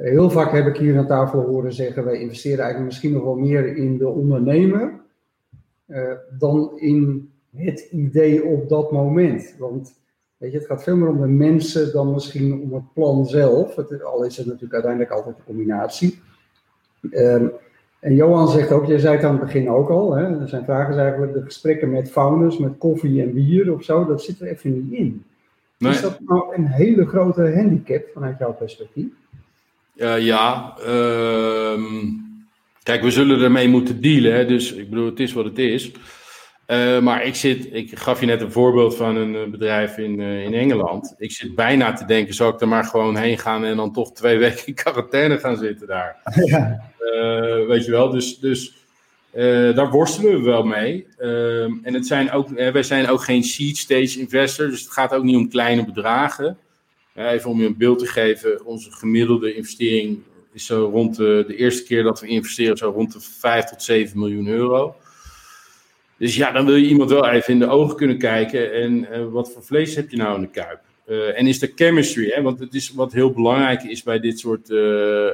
heel 0.00 0.30
vaak 0.30 0.52
heb 0.52 0.66
ik 0.66 0.76
hier 0.76 0.98
aan 0.98 1.06
tafel 1.06 1.40
horen 1.40 1.72
zeggen: 1.72 2.04
wij 2.04 2.20
investeren 2.20 2.58
eigenlijk 2.58 2.86
misschien 2.86 3.12
nog 3.12 3.24
wel 3.24 3.36
meer 3.36 3.76
in 3.76 3.98
de 3.98 4.08
ondernemer 4.08 4.92
dan 6.38 6.72
in 6.76 7.30
het 7.54 7.80
idee 7.90 8.44
op 8.44 8.68
dat 8.68 8.92
moment. 8.92 9.54
Want 9.58 9.98
Weet 10.38 10.52
je, 10.52 10.58
het 10.58 10.66
gaat 10.66 10.82
veel 10.82 10.96
meer 10.96 11.08
om 11.08 11.20
de 11.20 11.26
mensen 11.26 11.92
dan 11.92 12.12
misschien 12.12 12.60
om 12.60 12.74
het 12.74 12.92
plan 12.92 13.26
zelf. 13.26 13.76
Het, 13.76 14.02
al 14.02 14.24
is 14.24 14.36
het 14.36 14.46
natuurlijk 14.46 14.72
uiteindelijk 14.72 15.12
altijd 15.12 15.36
een 15.36 15.44
combinatie. 15.44 16.20
Um, 17.10 17.52
en 18.00 18.14
Johan 18.14 18.48
zegt 18.48 18.72
ook, 18.72 18.86
jij 18.86 18.98
zei 18.98 19.16
het 19.16 19.24
aan 19.24 19.36
het 19.36 19.44
begin 19.44 19.70
ook 19.70 19.88
al, 19.88 20.14
hè, 20.14 20.40
er 20.40 20.48
zijn 20.48 20.64
vragen 20.64 20.98
eigenlijk 20.98 21.32
de 21.32 21.42
gesprekken 21.42 21.90
met 21.90 22.10
founders, 22.10 22.58
met 22.58 22.78
koffie 22.78 23.22
en 23.22 23.34
bier 23.34 23.72
of 23.72 23.84
zo, 23.84 24.06
dat 24.06 24.22
zit 24.22 24.40
er 24.40 24.46
even 24.46 24.72
niet 24.72 24.92
in. 24.92 25.24
Is 25.78 26.00
dat 26.00 26.20
nou 26.20 26.54
een 26.54 26.66
hele 26.66 27.06
grote 27.06 27.52
handicap 27.54 28.04
vanuit 28.12 28.38
jouw 28.38 28.52
perspectief? 28.52 29.12
Uh, 29.96 30.20
ja, 30.20 30.76
uh, 30.86 31.80
kijk, 32.82 33.02
we 33.02 33.10
zullen 33.10 33.40
ermee 33.40 33.68
moeten 33.68 34.00
dealen, 34.00 34.34
hè, 34.34 34.46
dus 34.46 34.72
ik 34.72 34.90
bedoel, 34.90 35.06
het 35.06 35.20
is 35.20 35.32
wat 35.32 35.44
het 35.44 35.58
is. 35.58 35.92
Uh, 36.68 37.00
maar 37.00 37.24
ik 37.24 37.34
zit, 37.34 37.68
ik 37.72 37.98
gaf 37.98 38.20
je 38.20 38.26
net 38.26 38.40
een 38.40 38.52
voorbeeld 38.52 38.96
van 38.96 39.16
een 39.16 39.34
eh, 39.34 39.50
bedrijf 39.50 39.98
in, 39.98 40.20
uh, 40.20 40.44
in 40.44 40.54
Engeland. 40.54 41.14
Ik 41.18 41.32
zit 41.32 41.54
bijna 41.54 41.92
te 41.92 42.04
denken, 42.04 42.34
zou 42.34 42.54
ik 42.54 42.60
er 42.60 42.68
maar 42.68 42.84
gewoon 42.84 43.16
heen 43.16 43.38
gaan 43.38 43.64
en 43.64 43.76
dan 43.76 43.92
toch 43.92 44.12
twee 44.12 44.38
weken 44.44 44.66
in 44.66 44.74
quarantaine 44.74 45.38
gaan 45.38 45.56
zitten 45.56 45.86
daar? 45.86 46.16
Ja. 46.44 46.92
Uh, 47.00 47.66
weet 47.66 47.84
je 47.84 47.90
wel, 47.90 48.10
dus, 48.10 48.38
dus 48.38 48.76
daar 49.74 49.90
worstelen 49.90 50.32
we 50.32 50.42
wel 50.42 50.64
mee. 50.64 51.06
Ehm, 51.18 51.72
en 51.82 51.94
het 51.94 52.06
zijn 52.06 52.30
ook, 52.30 52.48
wij 52.48 52.82
zijn 52.82 53.08
ook 53.08 53.22
geen 53.22 53.42
seed 53.44 53.76
stage 53.76 54.18
investor, 54.18 54.68
dus 54.68 54.80
het 54.80 54.90
gaat 54.92 55.14
ook 55.14 55.22
niet 55.22 55.36
om 55.36 55.48
kleine 55.48 55.84
bedragen. 55.84 56.58
even 57.14 57.50
om 57.50 57.60
je 57.60 57.66
een 57.66 57.76
beeld 57.76 57.98
te 57.98 58.06
geven, 58.06 58.66
onze 58.66 58.90
gemiddelde 58.90 59.54
investering 59.54 60.22
is 60.52 60.66
zo 60.66 60.90
rond 60.92 61.16
de, 61.16 61.44
de 61.46 61.56
eerste 61.56 61.82
keer 61.82 62.02
dat 62.02 62.20
we 62.20 62.26
investeren, 62.26 62.76
zo 62.76 62.90
rond 62.90 63.12
de 63.12 63.20
5 63.20 63.64
tot 63.64 63.82
7 63.82 64.18
miljoen 64.18 64.46
euro. 64.46 64.96
Dus 66.18 66.36
ja, 66.36 66.52
dan 66.52 66.66
wil 66.66 66.74
je 66.74 66.88
iemand 66.88 67.10
wel 67.10 67.28
even 67.28 67.52
in 67.52 67.58
de 67.58 67.68
ogen 67.68 67.96
kunnen 67.96 68.18
kijken. 68.18 68.72
En 68.72 69.06
uh, 69.12 69.26
wat 69.30 69.52
voor 69.52 69.62
vlees 69.62 69.94
heb 69.94 70.10
je 70.10 70.16
nou 70.16 70.34
in 70.34 70.40
de 70.40 70.48
kuip? 70.48 70.80
Uh, 71.06 71.38
en 71.38 71.46
is 71.46 71.62
er 71.62 71.72
chemistry? 71.74 72.28
Hè? 72.28 72.42
Want 72.42 72.58
het 72.58 72.74
is 72.74 72.92
wat 72.92 73.12
heel 73.12 73.32
belangrijk 73.32 73.82
is 73.82 74.02
bij 74.02 74.20
dit 74.20 74.38
soort 74.38 74.70
uh, 74.70 75.30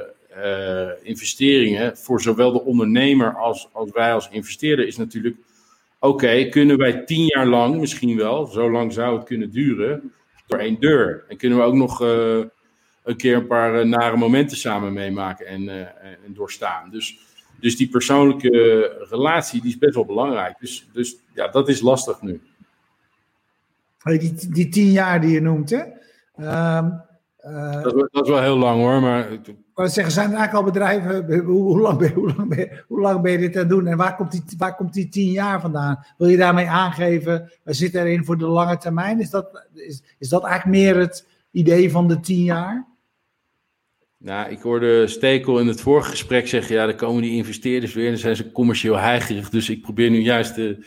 investeringen. 1.01 1.97
Voor 1.97 2.21
zowel 2.21 2.51
de 2.51 2.61
ondernemer 2.61 3.35
als, 3.35 3.69
als 3.71 3.89
wij 3.91 4.13
als 4.13 4.29
investeerder. 4.29 4.87
Is 4.87 4.97
natuurlijk: 4.97 5.37
oké, 5.99 6.45
kunnen 6.49 6.77
wij 6.77 7.03
tien 7.05 7.25
jaar 7.25 7.47
lang, 7.47 7.79
misschien 7.79 8.17
wel, 8.17 8.45
zo 8.45 8.71
lang 8.71 8.93
zou 8.93 9.15
het 9.15 9.25
kunnen 9.25 9.51
duren. 9.51 10.13
door 10.47 10.59
één 10.59 10.79
deur? 10.79 11.25
En 11.27 11.37
kunnen 11.37 11.57
we 11.57 11.63
ook 11.63 11.73
nog 11.73 11.99
een 13.03 13.17
keer 13.17 13.35
een 13.35 13.47
paar 13.47 13.87
nare 13.87 14.17
momenten 14.17 14.57
samen 14.57 14.93
meemaken 14.93 15.47
en, 15.47 15.69
en 16.25 16.33
doorstaan? 16.33 16.89
Dus 16.89 17.17
dus 17.59 17.77
die 17.77 17.89
persoonlijke 17.89 19.05
relatie 19.09 19.61
die 19.61 19.69
is 19.71 19.77
best 19.77 19.95
wel 19.95 20.05
belangrijk. 20.05 20.59
Dus, 20.59 20.89
dus 20.93 21.15
ja, 21.33 21.47
dat 21.47 21.69
is 21.69 21.81
lastig 21.81 22.21
nu. 22.21 22.41
Die, 24.03 24.49
die 24.49 24.69
tien 24.69 24.91
jaar 24.91 25.21
die 25.21 25.31
je 25.31 25.41
noemt, 25.41 25.69
hè? 25.69 25.83
Um, 26.77 27.03
dat, 27.83 28.09
dat, 28.11 28.23
is 28.23 28.29
wel 28.29 28.41
heel 28.41 28.57
lang 28.57 28.81
hoor, 28.81 29.01
maar... 29.01 29.27
Maar 29.75 29.89
zeggen, 29.89 30.13
zijn 30.13 30.31
er 30.31 30.37
eigenlijk 30.37 30.65
al 30.65 30.71
bedrijven, 30.71 31.25
hoe, 31.45 31.61
hoe, 31.61 31.79
lang 31.79 31.97
ben, 31.97 32.13
hoe, 32.13 32.33
lang 32.35 32.49
ben, 32.49 32.83
hoe 32.87 33.01
lang 33.01 33.21
ben 33.21 33.31
je 33.31 33.37
dit 33.37 33.55
aan 33.55 33.59
het 33.59 33.69
doen 33.69 33.87
en 33.87 33.97
waar 33.97 34.15
komt, 34.15 34.31
die, 34.31 34.43
waar 34.57 34.75
komt 34.75 34.93
die 34.93 35.09
tien 35.09 35.31
jaar 35.31 35.61
vandaan? 35.61 36.05
Wil 36.17 36.27
je 36.27 36.37
daarmee 36.37 36.67
aangeven, 36.67 37.51
we 37.63 37.73
zitten 37.73 38.01
erin 38.01 38.25
voor 38.25 38.37
de 38.37 38.47
lange 38.47 38.77
termijn? 38.77 39.19
Is 39.19 39.29
dat, 39.29 39.67
is, 39.73 40.03
is 40.17 40.29
dat 40.29 40.43
eigenlijk 40.43 40.77
meer 40.77 40.97
het 40.97 41.27
idee 41.51 41.91
van 41.91 42.07
de 42.07 42.19
tien 42.19 42.43
jaar? 42.43 42.85
Nou, 44.25 44.51
ik 44.51 44.61
hoorde 44.61 45.07
Stekel 45.07 45.59
in 45.59 45.67
het 45.67 45.81
vorige 45.81 46.09
gesprek 46.09 46.47
zeggen: 46.47 46.75
ja, 46.75 46.85
dan 46.85 46.95
komen 46.95 47.21
die 47.21 47.35
investeerders 47.35 47.93
weer 47.93 48.05
en 48.05 48.11
dan 48.11 48.19
zijn 48.19 48.35
ze 48.35 48.51
commercieel 48.51 48.97
heigerig. 48.97 49.49
Dus 49.49 49.69
ik 49.69 49.81
probeer 49.81 50.09
nu 50.09 50.19
juist 50.19 50.55
de, 50.55 50.77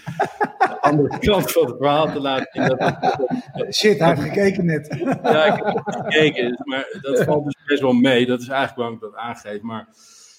de 0.59 0.81
andere 0.81 1.19
kant 1.29 1.53
van 1.53 1.67
het 1.67 1.77
verhaal 1.77 2.13
te 2.13 2.21
laten 2.21 2.49
zien. 2.53 2.67
Dat, 2.67 3.75
Shit, 3.75 3.99
hij 3.99 4.09
heeft 4.09 4.21
gekeken 4.21 4.65
net. 4.65 4.97
Ja, 5.23 5.45
ik 5.45 5.65
heb 5.65 5.83
gekeken, 5.85 6.63
maar 6.65 6.99
dat 7.01 7.25
valt 7.25 7.45
dus 7.45 7.57
best 7.67 7.81
wel 7.81 7.93
mee. 7.93 8.27
Dat 8.27 8.41
is 8.41 8.49
eigenlijk 8.49 8.79
waarom 8.79 8.95
ik 8.95 9.01
dat 9.01 9.15
aangeef. 9.15 9.61
Maar 9.61 9.89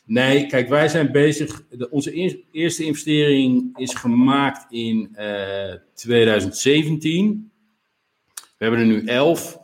nee, 0.06 0.46
kijk, 0.46 0.70
wij 0.70 0.88
zijn 0.88 1.12
bezig. 1.12 1.64
De, 1.70 1.90
onze 1.90 2.12
eerste 2.52 2.84
investering 2.84 3.78
is 3.78 3.94
gemaakt 3.94 4.72
in 4.72 5.16
uh, 5.16 5.72
eh, 5.72 5.80
2017. 5.94 7.52
We 8.58 8.66
hebben 8.66 8.80
er 8.80 8.86
nu 8.86 9.06
11. 9.06 9.59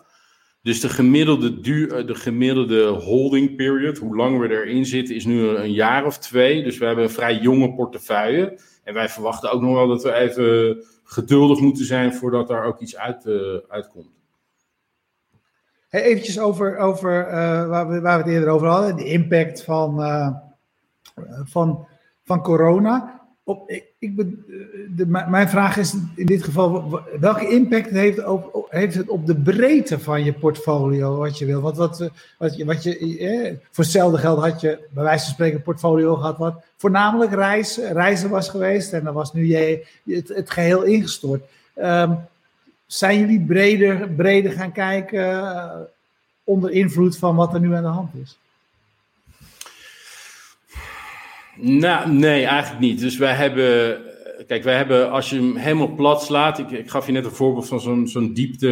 Dus 0.66 0.80
de 0.82 0.90
gemiddelde, 0.90 1.60
duur, 1.60 1.96
eh, 1.96 2.08
de 2.08 2.16
gemiddelde 2.16 2.86
holding 2.88 3.56
period, 3.56 3.98
hoe 3.98 4.16
lang 4.16 4.40
we 4.40 4.50
erin 4.50 4.86
zitten, 4.86 5.16
is 5.16 5.26
nu 5.26 5.48
een 5.48 5.72
jaar 5.72 6.06
of 6.06 6.18
twee. 6.18 6.64
Dus 6.64 6.78
we 6.78 6.86
hebben 6.86 7.04
een 7.04 7.10
vrij 7.10 7.38
jonge 7.38 7.74
portefeuille. 7.74 8.60
En 8.84 8.94
wij 8.94 9.10
verwachten 9.10 9.52
ook 9.52 9.62
nog 9.62 9.74
wel 9.74 9.88
dat 9.88 10.04
we 10.04 10.14
even 10.14 10.84
geduldig 11.04 11.60
moeten 11.60 11.86
zijn 11.86 12.14
voordat 12.14 12.48
daar 12.48 12.66
ook 12.66 12.80
iets 12.80 12.98
uit, 12.98 13.26
uh, 13.26 13.58
uitkomt. 13.68 14.10
Hey, 15.90 16.02
eventjes 16.02 16.40
over, 16.40 16.78
over 16.78 17.28
uh, 17.28 17.68
waar, 17.68 17.88
we, 17.88 18.02
waar 18.02 18.18
we 18.18 18.24
het 18.24 18.34
eerder 18.34 18.50
over 18.50 18.68
hadden, 18.68 18.96
de 18.96 19.06
impact 19.06 19.64
van, 19.64 19.96
van, 21.44 21.88
van 22.24 22.42
corona. 22.42 23.25
Op, 23.48 23.70
ik, 23.70 23.86
ik 24.00 24.18
de, 24.96 25.06
mijn 25.08 25.50
vraag 25.50 25.78
is 25.78 25.96
in 26.16 26.26
dit 26.26 26.44
geval, 26.44 27.02
welke 27.20 27.50
impact 27.50 27.90
heeft, 27.90 28.26
op, 28.26 28.68
heeft 28.70 28.96
het 28.96 29.10
op 29.10 29.26
de 29.26 29.36
breedte 29.36 30.00
van 30.00 30.24
je 30.24 30.34
portfolio, 30.34 31.18
wat 31.18 31.38
je 31.38 31.46
wil? 31.46 31.62
Wat, 31.62 31.78
wat, 31.78 32.10
wat, 32.38 32.56
je, 32.56 32.66
wat 32.66 32.84
je, 32.84 33.18
eh, 33.18 33.54
voor 33.72 33.84
hetzelfde 33.84 34.18
geld 34.18 34.40
had 34.40 34.62
je 34.62 34.80
bij 34.90 35.04
wijze 35.04 35.24
van 35.24 35.34
spreken 35.34 35.56
een 35.56 35.64
portfolio 35.64 36.16
gehad 36.16 36.38
wat 36.38 36.64
voornamelijk 36.78 37.34
reizen, 37.34 37.94
reizen 37.94 38.30
was 38.30 38.50
geweest 38.50 38.94
en 38.94 39.04
dan 39.04 39.14
was 39.14 39.34
nu 39.34 39.46
je, 39.46 39.86
het, 40.06 40.50
geheel 40.50 40.84
ingestort. 40.84 41.44
Um, 41.76 42.18
zijn 42.86 43.20
jullie 43.20 43.46
breder, 43.46 44.10
breder 44.10 44.52
gaan 44.52 44.72
kijken 44.72 45.30
uh, 45.30 45.72
onder 46.44 46.72
invloed 46.72 47.18
van 47.18 47.36
wat 47.36 47.54
er 47.54 47.60
nu 47.60 47.74
aan 47.74 47.84
de 47.84 47.90
hand 47.90 48.10
is? 48.24 48.38
Nou, 51.58 52.12
nee, 52.12 52.46
eigenlijk 52.46 52.82
niet. 52.82 53.00
Dus 53.00 53.18
wij 53.18 53.34
hebben, 53.34 54.02
kijk, 54.48 54.64
wij 54.64 54.76
hebben, 54.76 55.12
als 55.12 55.30
je 55.30 55.36
hem 55.36 55.56
helemaal 55.56 55.96
plat 55.96 56.24
slaat, 56.24 56.60
ik, 56.60 56.72
ik 56.72 56.90
gaf 56.90 57.06
je 57.06 57.12
net 57.12 57.26
een 57.26 57.32
voorbeeld 57.32 57.68
van 57.68 57.82
zo'n 57.82 58.08
zo'n 58.08 58.34
diepte 58.34 58.68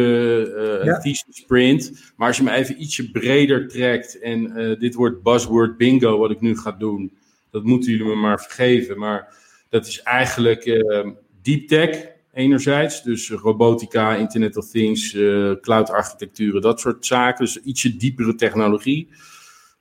uh, 0.80 0.84
ja. 0.84 1.14
sprint, 1.28 2.12
maar 2.16 2.28
als 2.28 2.36
je 2.36 2.44
hem 2.44 2.54
even 2.54 2.82
ietsje 2.82 3.10
breder 3.10 3.68
trekt 3.68 4.18
en 4.18 4.60
uh, 4.60 4.78
dit 4.78 4.94
wordt 4.94 5.22
buzzword 5.22 5.76
bingo, 5.76 6.18
wat 6.18 6.30
ik 6.30 6.40
nu 6.40 6.58
ga 6.58 6.72
doen, 6.72 7.12
dat 7.50 7.64
moeten 7.64 7.90
jullie 7.90 8.06
me 8.06 8.14
maar 8.14 8.40
vergeven, 8.40 8.98
maar 8.98 9.34
dat 9.68 9.86
is 9.86 10.02
eigenlijk 10.02 10.66
uh, 10.66 11.06
deep 11.42 11.68
tech 11.68 12.12
enerzijds, 12.32 13.02
dus 13.02 13.30
robotica, 13.30 14.14
Internet 14.14 14.56
of 14.56 14.70
Things, 14.70 15.14
uh, 15.14 15.52
cloud 15.60 15.90
architecturen, 15.90 16.60
dat 16.60 16.80
soort 16.80 17.06
zaken, 17.06 17.44
dus 17.44 17.62
ietsje 17.62 17.96
diepere 17.96 18.34
technologie. 18.34 19.08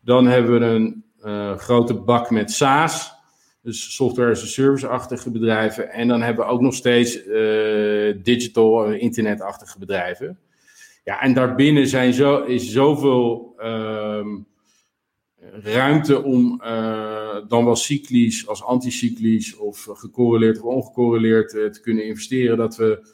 Dan 0.01 0.27
hebben 0.27 0.59
we 0.59 0.65
een 0.65 1.03
uh, 1.25 1.57
grote 1.57 1.93
bak 1.93 2.31
met 2.31 2.51
SaaS. 2.51 3.11
Dus 3.61 3.95
software 3.95 4.31
as 4.31 4.43
a 4.43 4.45
service-achtige 4.45 5.31
bedrijven. 5.31 5.91
En 5.91 6.07
dan 6.07 6.21
hebben 6.21 6.45
we 6.45 6.51
ook 6.51 6.61
nog 6.61 6.73
steeds 6.73 7.25
uh, 7.25 8.15
digital, 8.23 8.91
uh, 8.91 9.01
internetachtige 9.01 9.79
bedrijven. 9.79 10.39
Ja, 11.03 11.21
en 11.21 11.33
daarbinnen 11.33 11.87
zijn 11.87 12.13
zo, 12.13 12.41
is 12.41 12.71
zoveel 12.71 13.55
um, 13.63 14.45
ruimte 15.63 16.23
om 16.23 16.61
dan 17.47 17.65
wel 17.65 17.75
cyclisch 17.75 18.47
als 18.47 18.63
anticyclisch 18.63 19.55
of 19.55 19.87
gecorreleerd 19.93 20.57
of 20.57 20.63
ongecorreleerd 20.63 21.49
te 21.49 21.79
kunnen 21.81 22.05
investeren. 22.05 22.57
Dat 22.57 22.75
we 22.75 23.07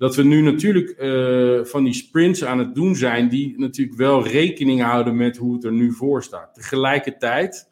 dat 0.00 0.16
we 0.16 0.22
nu 0.22 0.40
natuurlijk 0.40 0.94
uh, 0.98 1.64
van 1.64 1.84
die 1.84 1.92
sprints 1.92 2.44
aan 2.44 2.58
het 2.58 2.74
doen 2.74 2.96
zijn, 2.96 3.28
die 3.28 3.58
natuurlijk 3.58 3.98
wel 3.98 4.26
rekening 4.26 4.82
houden 4.82 5.16
met 5.16 5.36
hoe 5.36 5.54
het 5.54 5.64
er 5.64 5.72
nu 5.72 5.92
voor 5.92 6.22
staat. 6.22 6.54
Tegelijkertijd 6.54 7.68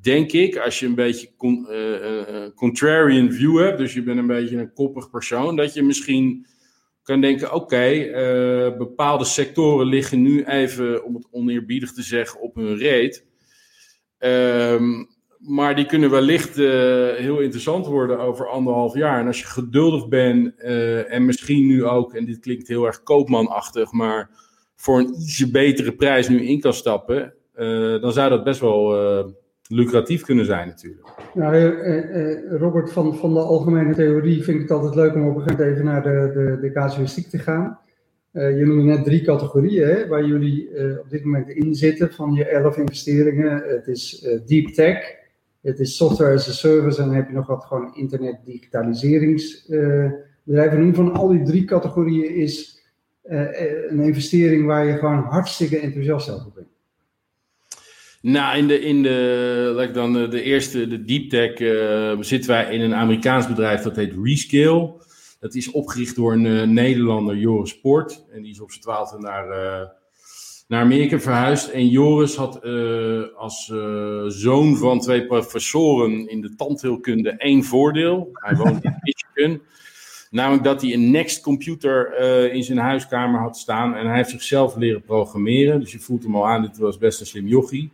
denk 0.00 0.32
ik, 0.32 0.56
als 0.56 0.78
je 0.78 0.86
een 0.86 0.94
beetje 0.94 1.30
con, 1.36 1.66
uh, 1.70 2.46
contrarian 2.54 3.32
view 3.32 3.58
hebt, 3.58 3.78
dus 3.78 3.94
je 3.94 4.02
bent 4.02 4.18
een 4.18 4.26
beetje 4.26 4.56
een 4.56 4.72
koppig 4.72 5.10
persoon, 5.10 5.56
dat 5.56 5.74
je 5.74 5.82
misschien 5.82 6.46
kan 7.02 7.20
denken: 7.20 7.52
oké, 7.54 8.10
bepaalde 8.78 9.24
sectoren 9.24 9.86
liggen 9.86 10.22
nu 10.22 10.44
even, 10.44 11.04
om 11.04 11.14
het 11.14 11.28
oneerbiedig 11.30 11.92
te 11.92 12.02
zeggen, 12.02 12.40
op 12.40 12.54
hun 12.54 12.76
reet. 12.76 13.26
Um, 14.18 15.08
maar 15.40 15.76
die 15.76 15.86
kunnen 15.86 16.10
wellicht 16.10 16.56
heel 17.16 17.38
interessant 17.38 17.86
worden 17.86 18.18
over 18.18 18.48
anderhalf 18.48 18.94
jaar. 18.94 19.20
En 19.20 19.26
als 19.26 19.40
je 19.40 19.46
geduldig 19.46 20.08
bent 20.08 20.54
en 21.08 21.24
misschien 21.24 21.66
nu 21.66 21.84
ook, 21.84 22.14
en 22.14 22.24
dit 22.24 22.38
klinkt 22.38 22.68
heel 22.68 22.86
erg 22.86 23.02
koopmanachtig, 23.02 23.92
maar 23.92 24.30
voor 24.76 24.98
een 24.98 25.14
ietsje 25.20 25.50
betere 25.50 25.92
prijs 25.92 26.28
nu 26.28 26.42
in 26.42 26.60
kan 26.60 26.72
stappen, 26.72 27.34
dan 28.00 28.12
zou 28.12 28.30
dat 28.30 28.44
best 28.44 28.60
wel 28.60 28.92
lucratief 29.70 30.22
kunnen 30.22 30.44
zijn 30.44 30.68
natuurlijk. 30.68 31.08
Nou, 31.34 31.54
eh, 31.54 32.32
eh, 32.32 32.58
Robert, 32.58 32.92
van, 32.92 33.16
van 33.16 33.34
de 33.34 33.40
algemene 33.40 33.94
theorie 33.94 34.42
vind 34.42 34.56
ik 34.56 34.62
het 34.62 34.70
altijd 34.70 34.94
leuk 34.94 35.14
om 35.14 35.28
op 35.28 35.36
een 35.36 35.42
gegeven 35.42 35.64
moment 35.64 35.72
even 35.72 35.84
naar 35.84 36.02
de, 36.02 36.32
de, 36.34 36.58
de 36.60 36.72
casuïstiek 36.72 37.26
te 37.26 37.38
gaan. 37.38 37.78
Uh, 38.32 38.58
je 38.58 38.64
noemde 38.64 38.82
net 38.82 39.04
drie 39.04 39.22
categorieën 39.22 39.88
hè, 39.88 40.06
waar 40.06 40.24
jullie 40.24 40.68
op 41.00 41.10
dit 41.10 41.24
moment 41.24 41.48
in 41.48 41.74
zitten 41.74 42.12
van 42.12 42.32
je 42.32 42.44
elf 42.44 42.76
investeringen. 42.76 43.62
Het 43.66 43.86
is 43.86 44.28
deep 44.46 44.66
tech, 44.66 45.14
het 45.62 45.78
is 45.78 45.96
software 45.96 46.34
as 46.34 46.48
a 46.48 46.52
service 46.52 47.00
en 47.00 47.06
dan 47.06 47.16
heb 47.16 47.28
je 47.28 47.34
nog 47.34 47.46
wat 47.46 47.64
gewoon 47.64 47.94
internet 47.94 48.38
digitaliseringsbedrijven. 48.44 50.80
Noem 50.80 50.94
van 50.94 51.12
al 51.12 51.28
die 51.28 51.42
drie 51.42 51.64
categorieën 51.64 52.34
is 52.34 52.78
een 53.22 54.00
investering 54.00 54.66
waar 54.66 54.86
je 54.86 54.98
gewoon 54.98 55.22
hartstikke 55.22 55.78
enthousiast 55.78 56.30
over 56.30 56.52
bent. 56.54 56.68
Nou, 58.22 58.58
in 58.58 58.66
de, 58.66 58.80
in 58.80 59.02
de, 59.02 59.72
like 59.76 59.92
dan 59.92 60.12
de, 60.12 60.28
de 60.28 60.42
eerste, 60.42 60.86
de 60.86 61.04
deep 61.04 61.30
tech, 61.30 61.58
uh, 61.58 62.16
zitten 62.20 62.50
wij 62.50 62.74
in 62.74 62.80
een 62.80 62.94
Amerikaans 62.94 63.46
bedrijf 63.46 63.82
dat 63.82 63.96
heet 63.96 64.14
Rescale. 64.22 64.94
Dat 65.38 65.54
is 65.54 65.70
opgericht 65.70 66.16
door 66.16 66.32
een 66.32 66.44
uh, 66.44 66.62
Nederlander, 66.62 67.36
Joris 67.36 67.80
Poort. 67.80 68.24
En 68.30 68.42
die 68.42 68.50
is 68.50 68.60
op 68.60 68.70
zijn 68.70 68.82
twaalfde 68.82 69.18
naar, 69.18 69.48
uh, 69.48 69.88
naar 70.70 70.82
Amerika 70.82 71.20
verhuisd. 71.20 71.68
En 71.68 71.88
Joris 71.88 72.36
had 72.36 72.64
als 73.36 73.72
zoon 74.26 74.76
van 74.76 75.00
twee 75.00 75.26
professoren 75.26 76.28
in 76.28 76.40
de 76.40 76.54
tandheelkunde 76.54 77.30
één 77.30 77.64
voordeel. 77.64 78.30
Hij 78.32 78.56
woont 78.56 78.84
in 78.84 78.96
Michigan. 79.02 79.60
Namelijk 80.30 80.64
dat 80.64 80.82
hij 80.82 80.92
een 80.92 81.10
Next 81.10 81.40
computer 81.40 82.18
in 82.52 82.64
zijn 82.64 82.78
huiskamer 82.78 83.40
had 83.40 83.56
staan. 83.56 83.94
En 83.94 84.06
hij 84.06 84.16
heeft 84.16 84.30
zichzelf 84.30 84.76
leren 84.76 85.02
programmeren. 85.02 85.80
Dus 85.80 85.92
je 85.92 85.98
voelt 85.98 86.22
hem 86.22 86.36
al 86.36 86.46
aan, 86.46 86.62
dit 86.62 86.78
was 86.78 86.98
best 86.98 87.20
een 87.20 87.26
slim 87.26 87.46
jochie. 87.46 87.90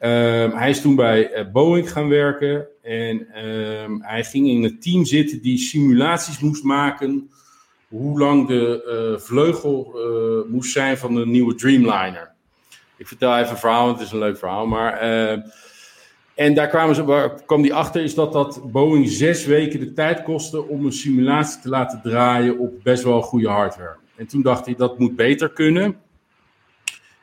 Um, 0.00 0.52
hij 0.52 0.70
is 0.70 0.80
toen 0.80 0.96
bij 0.96 1.50
Boeing 1.52 1.92
gaan 1.92 2.08
werken 2.08 2.66
en 2.82 3.44
um, 3.46 4.02
hij 4.02 4.24
ging 4.24 4.48
in 4.48 4.62
het 4.62 4.82
team 4.82 5.04
zitten 5.04 5.42
die 5.42 5.58
simulaties 5.58 6.38
moest 6.38 6.62
maken 6.62 7.30
hoe 7.98 8.18
lang 8.18 8.48
de 8.48 8.84
uh, 9.12 9.20
vleugel 9.20 9.92
uh, 9.94 10.52
moest 10.52 10.72
zijn 10.72 10.98
van 10.98 11.14
de 11.14 11.26
nieuwe 11.26 11.54
Dreamliner. 11.54 12.30
Ik 12.96 13.08
vertel 13.08 13.36
even 13.36 13.50
een 13.50 13.56
verhaal, 13.56 13.84
want 13.86 13.98
het 13.98 14.06
is 14.06 14.12
een 14.12 14.18
leuk 14.18 14.38
verhaal. 14.38 14.66
Maar, 14.66 14.98
en 16.34 16.54
daar 16.54 16.68
kwamen 16.68 16.94
ze, 16.94 17.32
kwam 17.46 17.62
die 17.62 17.74
achter, 17.74 18.02
is 18.02 18.14
dat 18.14 18.32
dat 18.32 18.72
Boeing 18.72 19.08
zes 19.08 19.44
weken 19.44 19.80
de 19.80 19.92
tijd 19.92 20.22
kostte 20.22 20.68
om 20.68 20.84
een 20.84 20.92
simulatie 20.92 21.60
te 21.60 21.68
laten 21.68 22.00
draaien 22.02 22.58
op 22.58 22.82
best 22.82 23.02
wel 23.02 23.22
goede 23.22 23.48
hardware. 23.48 23.96
En 24.16 24.26
toen 24.26 24.42
dacht 24.42 24.64
hij, 24.64 24.74
dat 24.74 24.98
moet 24.98 25.16
beter 25.16 25.50
kunnen. 25.50 25.96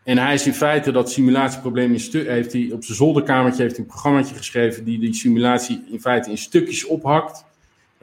En 0.04 0.18
hij 0.18 0.34
is 0.34 0.48
in 0.48 0.54
feite 0.54 0.92
dat 0.92 1.12
simulatieprobleem 1.12 1.94
in 1.94 2.26
heeft 2.28 2.54
hij 2.54 2.70
op 2.72 2.84
zijn 2.84 2.98
zolderkamertje 2.98 3.62
heeft 3.62 3.76
hij 3.76 3.86
een 3.86 3.92
programmaatje 3.92 4.36
geschreven 4.36 4.84
die 4.84 5.00
die 5.00 5.14
simulatie 5.14 5.84
in 5.92 6.02
feite 6.02 6.30
in 6.30 6.38
stukjes 6.38 6.86
ophakt 6.86 7.46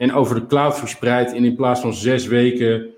en 0.01 0.13
over 0.13 0.35
de 0.35 0.45
cloud 0.45 0.77
verspreidt 0.77 1.33
en 1.33 1.45
in 1.45 1.55
plaats 1.55 1.81
van 1.81 1.93
zes 1.93 2.27
weken, 2.27 2.89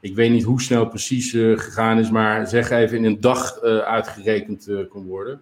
ik 0.00 0.14
weet 0.14 0.30
niet 0.30 0.42
hoe 0.42 0.62
snel 0.62 0.88
precies 0.88 1.32
uh, 1.32 1.58
gegaan 1.58 1.98
is, 1.98 2.10
maar 2.10 2.46
zeg 2.46 2.70
even 2.70 2.96
in 2.96 3.04
een 3.04 3.20
dag 3.20 3.62
uh, 3.62 3.78
uitgerekend 3.78 4.68
uh, 4.68 4.88
kon 4.88 5.06
worden. 5.06 5.40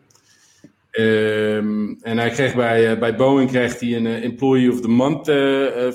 Um, 0.92 1.98
en 2.02 2.18
hij 2.18 2.30
kreeg 2.30 2.54
bij, 2.54 2.98
bij 2.98 3.16
Boeing 3.16 3.50
kreeg 3.50 3.80
hij 3.80 3.96
een 3.96 4.06
Employee 4.06 4.72
of 4.72 4.80
the 4.80 4.88
Month 4.88 5.30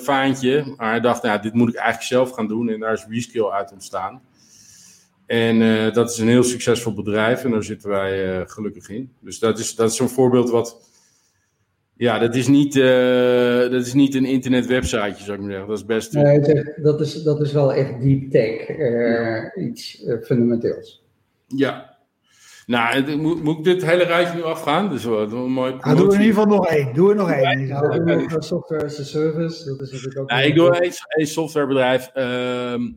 vaantje, 0.04 0.74
maar 0.76 0.90
hij 0.90 1.00
dacht, 1.00 1.22
nou, 1.22 1.42
dit 1.42 1.52
moet 1.52 1.68
ik 1.68 1.74
eigenlijk 1.74 2.06
zelf 2.06 2.30
gaan 2.30 2.48
doen 2.48 2.68
en 2.68 2.80
daar 2.80 2.92
is 2.92 3.06
Reskill 3.08 3.46
uit 3.46 3.72
ontstaan. 3.72 4.22
En 5.26 5.58
dat 5.92 6.10
is 6.10 6.18
een 6.18 6.28
heel 6.28 6.44
succesvol 6.44 6.94
bedrijf 6.94 7.44
en 7.44 7.50
daar 7.50 7.64
zitten 7.64 7.88
wij 7.90 8.44
gelukkig 8.46 8.88
in. 8.88 9.12
Dus 9.20 9.38
dat 9.38 9.58
is, 9.58 9.74
dat 9.74 9.90
is 9.90 9.96
zo'n 9.96 10.08
voorbeeld 10.08 10.50
wat. 10.50 10.84
Ja, 11.96 12.18
dat 12.18 12.34
is 12.34 12.46
niet, 12.46 12.76
uh, 12.76 13.58
dat 13.58 13.86
is 13.86 13.92
niet 13.92 14.14
een 14.14 14.24
internetwebsiteje, 14.24 15.14
zou 15.16 15.32
ik 15.32 15.40
maar 15.40 15.50
zeggen. 15.50 15.68
Dat 15.68 15.78
is 15.78 15.84
best. 15.84 16.12
Nee, 16.12 16.40
dat 16.76 17.00
is, 17.00 17.22
dat 17.22 17.40
is 17.40 17.52
wel 17.52 17.72
echt 17.72 18.02
deep 18.02 18.30
tech, 18.30 18.68
iets 19.56 20.04
fundamenteels. 20.22 21.04
Ja. 21.46 21.96
Nou, 22.66 23.16
moet, 23.16 23.42
moet 23.42 23.58
ik 23.58 23.64
dit 23.64 23.84
hele 23.84 24.04
rijtje 24.04 24.34
nu 24.34 24.42
afgaan? 24.42 24.88
Dus 24.88 25.04
wat 25.04 25.32
een 25.32 25.52
mooi. 25.52 25.74
Ah, 25.80 25.96
doe 25.96 26.06
er 26.06 26.14
in 26.14 26.20
ieder 26.20 26.34
geval 26.34 26.56
nog 26.56 26.66
één. 26.66 26.94
Doe 26.94 27.10
er 27.10 27.16
nog 27.16 27.30
één. 27.30 27.66
Ja, 27.66 27.80
doe 27.80 28.26
nog 28.28 28.44
software 28.44 28.84
as 28.84 29.00
a 29.00 29.02
service. 29.02 29.64
Dat 29.64 29.80
is 29.80 29.90
natuurlijk 29.90 30.18
ook. 30.18 30.30
Nou, 30.30 30.42
ik 30.42 30.54
doe 30.54 30.84
een, 30.84 30.92
een 31.08 31.26
softwarebedrijf. 31.26 32.10
Um, 32.14 32.96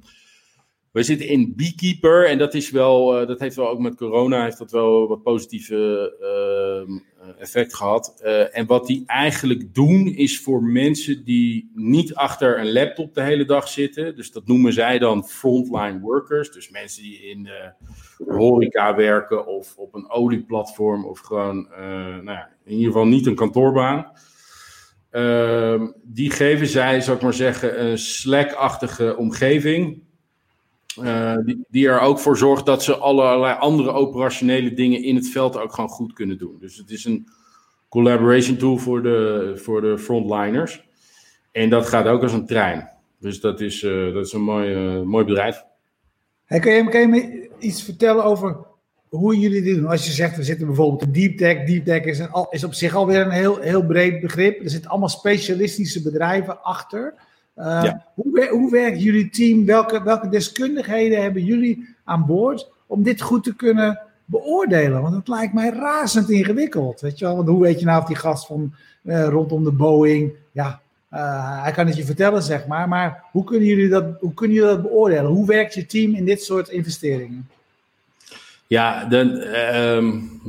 we 0.92 1.04
zitten 1.04 1.28
in 1.28 1.54
Beekeeper 1.56 2.28
en 2.28 2.38
dat 2.38 2.54
is 2.54 2.72
wel, 2.72 3.22
uh, 3.22 3.28
dat 3.28 3.40
heeft 3.40 3.56
wel 3.56 3.70
ook 3.70 3.80
met 3.80 3.96
corona 3.96 4.44
heeft 4.44 4.58
dat 4.58 4.72
wel 4.72 5.08
wat 5.08 5.24
positieve 5.24 6.14
uh, 6.88 6.96
effect 7.38 7.76
gehad. 7.76 8.22
Uh, 8.24 8.58
en 8.58 8.66
wat 8.66 8.88
die 8.88 9.04
eigenlijk 9.06 9.74
doen 9.74 10.08
is 10.08 10.40
voor 10.42 10.64
mensen 10.64 11.24
die 11.24 11.72
niet 11.74 12.16
achter 12.16 12.60
een 12.60 12.72
laptop 12.72 13.14
de 13.14 13.22
hele 13.22 13.46
dag 13.46 13.68
zitten. 13.68 14.16
Dus 14.16 14.32
dat 14.32 14.48
noemen 14.48 14.74
zij 14.74 15.00
dan 15.00 15.28
frontline 15.28 16.00
workers. 16.00 16.52
Dus 16.52 16.70
mensen 16.70 17.04
die 17.04 17.22
in 17.22 17.50
horeca 18.28 18.96
werken 18.96 19.48
of 19.48 19.78
op 19.78 19.94
een 19.96 20.10
olieplatform 20.10 21.06
of 21.06 21.20
gewoon, 21.20 21.68
nou 22.24 22.32
ja, 22.32 22.50
in 22.66 22.72
ieder 22.72 22.92
geval 22.92 23.08
niet 23.08 23.26
een 23.26 23.36
kantoorbaan. 23.36 24.12
Ehm, 25.10 25.88
die 26.04 26.32
geven 26.32 26.68
zij, 26.68 27.02
zou 27.02 27.18
ik 27.18 27.24
maar 27.24 27.34
zeggen, 27.34 27.86
een 27.86 27.98
Slack-achtige 27.98 29.18
omgeving 29.18 30.04
uh, 31.04 31.38
die, 31.46 31.66
die, 31.70 31.88
er 31.88 32.00
ook 32.00 32.20
voor 32.20 32.38
zorgt 32.38 32.66
dat 32.66 32.84
ze 32.84 32.96
allerlei 32.96 33.58
andere 33.60 33.92
operationele 33.92 34.74
dingen 34.74 35.04
in 35.04 35.16
het 35.16 35.30
veld 35.30 35.58
ook 35.58 35.74
gewoon 35.74 35.90
goed 35.90 36.14
kunnen 36.14 36.38
doen. 36.38 36.58
Dus 36.60 36.78
het 36.78 36.90
is 36.90 37.06
een 37.06 37.28
collaboration 37.90 38.58
tool 38.58 38.78
voor 38.78 39.04
de, 39.04 39.52
voor 39.56 39.82
de 39.82 39.98
frontliners. 39.98 40.88
En 41.52 41.70
dat 41.70 41.88
gaat 41.88 42.06
ook 42.06 42.22
als 42.22 42.34
een 42.34 42.46
trein. 42.46 42.90
Dus 43.20 43.40
dat 43.42 43.62
is, 43.62 43.84
uh, 43.84 44.14
dat 44.14 44.26
is 44.26 44.34
een 44.34 44.42
mooi, 44.42 44.98
uh, 44.98 45.02
mooi 45.02 45.26
bedrijf. 45.26 45.64
Hey, 46.46 46.60
kun, 46.60 46.74
je, 46.74 46.90
kun 46.90 47.00
je 47.00 47.08
me 47.08 47.50
iets 47.60 47.84
vertellen 47.84 48.24
over 48.24 48.58
hoe 49.10 49.40
jullie 49.40 49.62
dit 49.62 49.76
doen? 49.76 49.88
Als 49.88 50.06
je 50.06 50.12
zegt, 50.12 50.36
we 50.36 50.44
zitten 50.44 50.68
bijvoorbeeld 50.68 51.02
in 51.02 51.12
deep 51.12 51.38
tech. 51.38 51.66
Deep 51.66 51.86
tech 51.86 52.04
is, 52.04 52.20
een, 52.20 52.48
is 52.50 52.64
op 52.64 52.74
zich 52.74 52.96
alweer 52.96 53.22
een 53.22 53.32
heel, 53.32 53.60
heel 53.60 53.86
breed 53.86 54.22
begrip. 54.22 54.64
Er 54.64 54.70
zitten 54.70 54.90
allemaal 54.90 55.10
specialistische 55.10 56.02
bedrijven 56.02 56.62
achter. 56.64 57.14
Uh, 57.60 57.92
hoe, 58.14 58.48
hoe, 58.52 58.72
werkt 58.72 59.02
jullie 59.02 59.30
team? 59.30 59.66
Welke, 59.66 60.04
welke 60.04 60.30
deskundigheden 60.30 61.22
hebben 61.22 61.44
jullie 61.44 61.96
aan 62.04 62.26
boord 62.26 62.70
om 62.88 63.04
dit 63.04 63.22
goed 63.22 63.44
te 63.44 63.56
kunnen 63.56 64.00
beoordelen? 64.26 65.02
Want 65.02 65.16
het 65.16 65.28
lijkt 65.28 65.54
mij 65.54 65.70
razend 65.70 66.30
ingewikkeld. 66.30 67.02
Weet 67.02 67.20
je 67.20 67.26
wel? 67.26 67.36
Want 67.36 67.48
hoe 67.48 67.62
weet 67.62 67.80
je 67.80 67.86
nou 67.86 68.02
of 68.02 68.08
die 68.08 68.16
gast 68.16 68.46
van 68.46 68.74
uh, 69.04 69.28
rondom 69.28 69.64
de 69.64 69.72
Boeing, 69.72 70.32
ja, 70.52 70.80
uh, 71.14 71.64
hij 71.64 71.72
kan 71.72 71.88
het 71.88 71.96
je 71.96 72.06
vertellen, 72.06 72.44
zeg 72.44 72.68
maar. 72.68 72.88
Maar 72.88 73.24
hoe 73.32 73.44
kunnen 73.44 73.68
jullie 73.68 73.90
dat, 73.90 74.06
hoe 74.20 74.34
kunnen 74.34 74.56
jullie 74.56 74.72
dat 74.72 74.82
beoordelen? 74.82 75.32
Hoe 75.32 75.48
werkt 75.48 75.74
je 75.74 75.86
team 75.86 76.16
in 76.16 76.26
dit 76.26 76.44
soort 76.44 76.70
investeringen? 76.70 77.50
Ja, 78.68 79.06
dan, 79.06 79.28
um, 79.76 80.42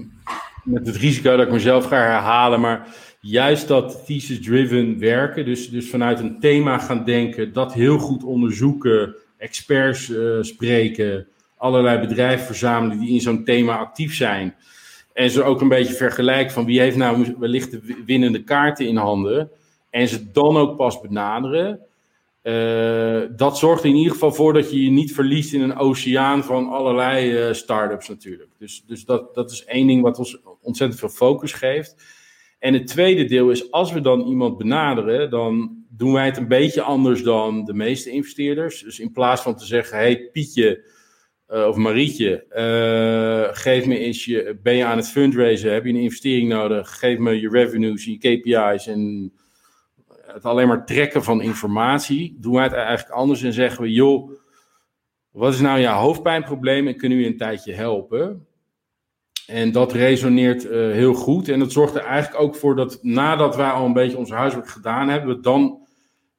met 0.64 0.87
het 0.87 0.96
risico 0.96 1.37
dat 1.37 1.46
ik 1.46 1.53
mezelf 1.53 1.85
ga 1.85 1.96
herhalen, 1.96 2.61
maar 2.61 2.87
juist 3.20 3.68
dat 3.68 4.06
thesis-driven 4.06 4.98
werken, 4.98 5.44
dus, 5.44 5.70
dus 5.70 5.90
vanuit 5.90 6.20
een 6.20 6.40
thema 6.40 6.78
gaan 6.78 7.04
denken, 7.04 7.52
dat 7.52 7.74
heel 7.74 7.98
goed 7.98 8.24
onderzoeken, 8.24 9.16
experts 9.37 10.09
uh, 10.09 10.42
spreken, 10.42 11.26
allerlei 11.56 12.00
bedrijven 12.00 12.46
verzamelen 12.46 12.98
die 13.00 13.11
in 13.11 13.20
zo'n 13.20 13.44
thema 13.44 13.76
actief 13.78 14.14
zijn. 14.14 14.54
En 15.12 15.30
ze 15.30 15.42
ook 15.42 15.61
een 15.61 15.68
beetje 15.68 15.94
vergelijken 15.94 16.52
van 16.52 16.64
wie 16.64 16.80
heeft 16.80 16.96
nou 16.96 17.35
wellicht 17.38 17.70
de 17.70 18.02
winnende 18.06 18.42
kaarten 18.42 18.87
in 18.87 18.96
handen. 18.96 19.50
En 19.90 20.09
ze 20.09 20.30
dan 20.30 20.56
ook 20.56 20.76
pas 20.76 21.00
benaderen. 21.00 21.80
Uh, 22.42 23.22
dat 23.37 23.59
zorgt 23.59 23.85
in 23.85 23.94
ieder 23.94 24.12
geval 24.12 24.33
voor 24.33 24.52
dat 24.52 24.70
je 24.70 24.83
je 24.83 24.90
niet 24.90 25.14
verliest 25.14 25.52
in 25.52 25.61
een 25.61 25.76
oceaan 25.76 26.44
van 26.44 26.68
allerlei 26.68 27.48
uh, 27.48 27.52
start-ups 27.52 28.09
natuurlijk. 28.09 28.50
Dus, 28.59 28.85
dus 28.87 29.04
dat, 29.04 29.35
dat 29.35 29.50
is 29.50 29.64
één 29.64 29.87
ding 29.87 30.02
wat 30.02 30.18
ons 30.18 30.38
ontzettend 30.61 31.00
veel 31.00 31.09
focus 31.09 31.52
geeft. 31.52 31.96
En 32.61 32.75
het 32.75 32.87
tweede 32.87 33.25
deel 33.25 33.51
is, 33.51 33.70
als 33.70 33.92
we 33.92 34.01
dan 34.01 34.27
iemand 34.27 34.59
benaderen, 34.59 35.31
dan 35.31 35.85
doen 35.88 36.12
wij 36.12 36.25
het 36.25 36.37
een 36.37 36.49
beetje 36.49 36.83
anders 36.83 37.23
dan 37.23 37.64
de 37.64 37.75
meeste 37.75 38.11
investeerders. 38.11 38.83
Dus 38.83 38.99
in 38.99 39.12
plaats 39.12 39.42
van 39.42 39.57
te 39.57 39.64
zeggen, 39.64 39.99
hey 39.99 40.29
Pietje 40.33 40.85
uh, 41.49 41.66
of 41.66 41.77
Marietje, 41.77 42.44
uh, 42.51 43.57
geef 43.57 43.87
me 43.87 43.99
eens 43.99 44.25
je, 44.25 44.59
ben 44.62 44.77
je 44.77 44.85
aan 44.85 44.96
het 44.96 45.09
fundraisen, 45.09 45.73
heb 45.73 45.85
je 45.85 45.90
een 45.90 45.96
investering 45.96 46.49
nodig, 46.49 46.99
geef 46.99 47.18
me 47.18 47.40
je 47.40 47.49
revenues, 47.49 48.05
je 48.05 48.18
KPI's 48.18 48.87
en 48.87 49.33
het 50.27 50.44
alleen 50.44 50.68
maar 50.68 50.87
trekken 50.87 51.25
van 51.25 51.42
informatie, 51.42 52.37
doen 52.40 52.55
wij 52.55 52.64
het 52.64 52.73
eigenlijk 52.73 53.11
anders 53.11 53.42
en 53.42 53.53
zeggen 53.53 53.83
we, 53.83 53.90
joh, 53.90 54.31
wat 55.31 55.53
is 55.53 55.61
nou 55.61 55.81
jouw 55.81 56.01
hoofdpijnprobleem 56.01 56.87
en 56.87 56.96
kunnen 56.96 57.18
we 57.18 57.25
je 57.25 57.31
een 57.31 57.37
tijdje 57.37 57.73
helpen? 57.73 58.46
En 59.50 59.72
dat 59.72 59.92
resoneert 59.92 60.68
heel 60.68 61.14
goed. 61.14 61.48
En 61.48 61.58
dat 61.58 61.72
zorgt 61.72 61.94
er 61.94 62.04
eigenlijk 62.04 62.42
ook 62.42 62.54
voor 62.54 62.76
dat 62.76 62.98
nadat 63.02 63.56
wij 63.56 63.70
al 63.70 63.86
een 63.86 63.92
beetje 63.92 64.16
ons 64.16 64.30
huiswerk 64.30 64.68
gedaan 64.68 65.08
hebben, 65.08 65.36
we 65.36 65.42
dan 65.42 65.80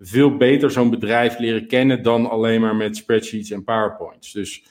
veel 0.02 0.38
beter 0.38 0.72
zo'n 0.72 0.90
bedrijf 0.90 1.40
leren 1.40 1.68
kennen 1.68 2.04
dan 2.04 2.30
alleen 2.30 2.62
maar 2.62 2.76
met 2.76 2.98
spreadsheets 2.98 3.52
en 3.52 3.64
PowerPoints. 3.64 4.32
Dus 4.32 4.64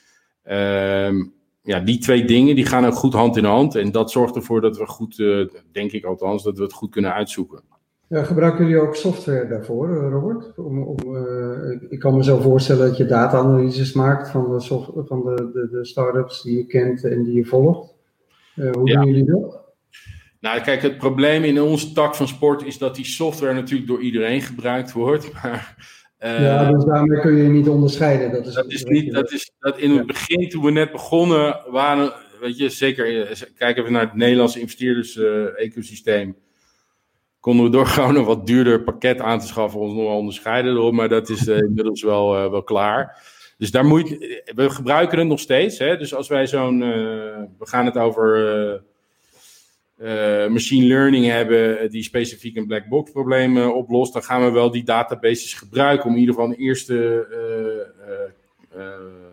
ehm, 0.43 1.25
ja, 1.63 1.81
die 1.81 1.99
twee 1.99 2.25
dingen 2.25 2.55
die 2.55 2.67
gaan 2.67 2.87
ook 2.87 2.95
goed 2.95 3.13
hand 3.13 3.37
in 3.37 3.45
hand. 3.45 3.75
En 3.75 3.93
dat 3.93 4.11
zorgt 4.11 4.37
ervoor 4.37 4.61
dat 4.61 4.77
we 4.77 4.87
goed, 4.87 5.19
uh, 5.19 5.49
denk 5.73 5.93
ik 5.93 6.05
althans, 6.05 6.43
dat 6.43 6.57
we 6.57 6.63
het 6.63 6.73
goed 6.73 6.91
kunnen 6.91 7.13
uitzoeken. 7.13 7.61
Ja, 8.09 8.23
gebruiken 8.23 8.65
jullie 8.65 8.81
ook 8.81 8.97
software 8.97 9.49
daarvoor, 9.49 9.89
eh, 9.89 10.11
Robert? 10.11 10.59
Om, 10.59 10.83
om, 10.83 11.17
ik 11.89 11.99
kan 11.99 12.17
me 12.17 12.25
zo 12.25 12.39
voorstellen 12.39 12.89
dat 12.89 12.97
je 12.97 13.07
data-analyses 13.07 13.93
maakt 13.93 14.29
van, 14.29 14.51
de, 14.51 14.61
soft, 14.61 14.91
van 14.95 15.25
de, 15.25 15.51
de, 15.53 15.69
de 15.71 15.85
start-ups 15.85 16.43
die 16.43 16.57
je 16.57 16.67
kent 16.67 17.05
en 17.05 17.23
die 17.23 17.35
je 17.35 17.45
volgt. 17.45 17.95
Uh, 18.61 18.71
hoe 18.73 18.93
doen 18.93 19.07
jullie 19.07 19.25
dat? 19.25 19.59
Nou, 20.41 20.61
kijk, 20.61 20.83
het 20.83 20.99
probleem 20.99 21.45
in 21.45 21.61
onze 21.61 21.93
tak 21.93 22.15
van 22.15 22.29
sport 22.29 22.65
is 22.65 22.79
dat 22.79 22.95
die 22.95 23.05
software 23.05 23.55
natuurlijk 23.55 23.89
door 23.89 24.01
iedereen 24.01 24.43
gebruikt 24.43 24.93
wordt. 24.93 25.31
Maar, 26.23 26.43
ja, 26.43 26.73
dus 26.73 26.85
daarmee 26.85 27.21
kun 27.21 27.37
je 27.37 27.49
niet 27.49 27.69
onderscheiden. 27.69 28.33
Dat 28.33 28.47
is, 28.47 28.55
dat 28.55 28.71
is 28.71 28.85
niet, 28.85 29.13
dat 29.13 29.33
is, 29.33 29.51
dat 29.59 29.79
in 29.79 29.91
het 29.91 30.07
begin, 30.07 30.49
toen 30.49 30.65
we 30.65 30.71
net 30.71 30.93
begonnen, 30.93 31.61
waren, 31.71 32.13
weet 32.41 32.59
je, 32.59 32.69
zeker, 32.69 33.29
kijk 33.57 33.77
even 33.79 33.93
naar 33.93 34.03
het 34.03 34.15
Nederlandse 34.15 34.61
investeerders-ecosysteem 34.61 36.37
konden 37.41 37.65
we 37.65 37.71
door 37.71 37.87
gewoon 37.87 38.17
een 38.17 38.25
wat 38.25 38.47
duurder 38.47 38.83
pakket 38.83 39.21
aan 39.21 39.39
te 39.39 39.47
schaffen 39.47 39.81
ons 39.81 39.95
nog 39.95 40.05
wel 40.05 40.17
onderscheiden 40.17 40.73
erop. 40.73 40.93
Maar 40.93 41.09
dat 41.09 41.29
is 41.29 41.49
uh, 41.49 41.59
inmiddels 41.59 42.03
wel, 42.03 42.51
wel 42.51 42.63
klaar. 42.63 43.23
Dus 43.61 43.71
daar 43.71 43.85
moet 43.85 44.09
we 44.55 44.71
gebruiken 44.71 45.19
het 45.19 45.29
nog 45.29 45.41
steeds. 45.41 45.79
Hè? 45.79 45.97
Dus 45.97 46.15
als 46.15 46.29
wij 46.29 46.47
zo'n, 46.47 46.81
uh, 46.81 46.89
we 47.59 47.67
gaan 47.67 47.87
het 47.87 47.99
over 47.99 48.83
machine 50.49 50.87
learning 50.87 51.27
hebben 51.27 51.91
die 51.91 52.03
specifiek 52.03 52.57
een 52.57 52.67
black 52.67 52.89
box 52.89 53.11
probleem 53.11 53.59
oplost, 53.59 54.13
dan 54.13 54.23
gaan 54.23 54.45
we 54.45 54.51
wel 54.51 54.71
die 54.71 54.85
databases 54.85 55.55
gebruiken 55.55 56.07
om 56.07 56.15
in 56.15 56.21
ieder 56.21 56.35
geval 56.35 56.51
een 56.51 56.59
eerste 56.59 57.27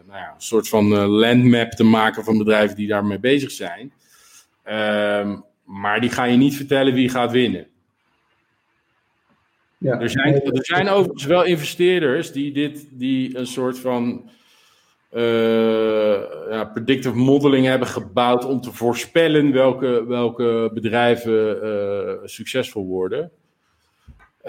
nou 0.07 0.19
ja, 0.19 0.33
een 0.35 0.41
soort 0.41 0.69
van 0.69 0.87
landmap 0.95 1.71
te 1.71 1.83
maken 1.83 2.23
van 2.23 2.37
bedrijven 2.37 2.75
die 2.75 2.87
daarmee 2.87 3.19
bezig 3.19 3.51
zijn. 3.51 3.93
Ehm, 4.63 5.37
maar 5.63 6.01
die 6.01 6.09
ga 6.09 6.23
je 6.23 6.37
niet 6.37 6.55
vertellen 6.55 6.93
wie 6.93 7.09
gaat 7.09 7.31
winnen. 7.31 7.67
Ja. 9.77 9.99
Er, 9.99 10.09
zijn, 10.09 10.41
er 10.41 10.65
zijn 10.65 10.89
overigens 10.89 11.25
wel 11.25 11.43
investeerders 11.43 12.31
die, 12.31 12.53
dit, 12.53 12.87
die 12.91 13.37
een 13.37 13.47
soort 13.47 13.79
van 13.79 14.29
uh, 15.13 16.21
ja, 16.49 16.69
predictive 16.73 17.15
modeling 17.15 17.65
hebben 17.65 17.87
gebouwd 17.87 18.45
om 18.45 18.61
te 18.61 18.71
voorspellen 18.71 19.51
welke, 19.51 20.05
welke 20.07 20.71
bedrijven 20.73 21.57
uh, 21.63 22.13
succesvol 22.23 22.85
worden. 22.85 23.31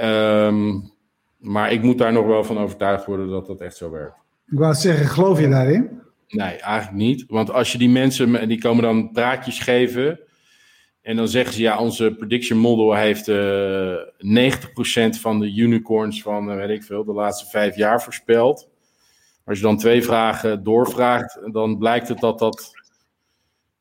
Um, 0.00 0.92
maar 1.38 1.72
ik 1.72 1.82
moet 1.82 1.98
daar 1.98 2.12
nog 2.12 2.26
wel 2.26 2.44
van 2.44 2.58
overtuigd 2.58 3.04
worden 3.04 3.28
dat 3.28 3.46
dat 3.46 3.60
echt 3.60 3.76
zo 3.76 3.90
werkt. 3.90 4.16
Ik 4.50 4.58
wou 4.58 4.74
zeggen, 4.74 5.06
geloof 5.06 5.40
je 5.40 5.48
daarin? 5.48 6.00
Nee, 6.28 6.56
eigenlijk 6.56 6.96
niet. 6.96 7.24
Want 7.28 7.52
als 7.52 7.72
je 7.72 7.78
die 7.78 7.88
mensen, 7.88 8.48
die 8.48 8.60
komen 8.60 8.82
dan 8.82 9.10
praatjes 9.12 9.58
geven 9.58 10.20
en 11.08 11.16
dan 11.16 11.28
zeggen 11.28 11.54
ze, 11.54 11.62
ja, 11.62 11.78
onze 11.78 12.14
prediction 12.18 12.58
model 12.58 12.94
heeft 12.94 13.28
uh, 13.28 13.92
eh, 13.92 14.52
90% 15.16 15.20
van 15.20 15.40
de 15.40 15.54
unicorns 15.54 16.22
van, 16.22 16.50
uh, 16.50 16.56
weet 16.56 16.70
ik 16.70 16.82
veel, 16.82 17.04
de 17.04 17.12
laatste 17.12 17.50
vijf 17.50 17.76
jaar 17.76 18.02
voorspeld. 18.02 18.68
Als 19.44 19.58
je 19.58 19.64
dan 19.64 19.76
twee 19.76 20.02
vragen 20.02 20.64
doorvraagt, 20.64 21.40
dan 21.52 21.78
blijkt 21.78 22.08
het 22.08 22.18
dat 22.18 22.38
dat, 22.38 22.70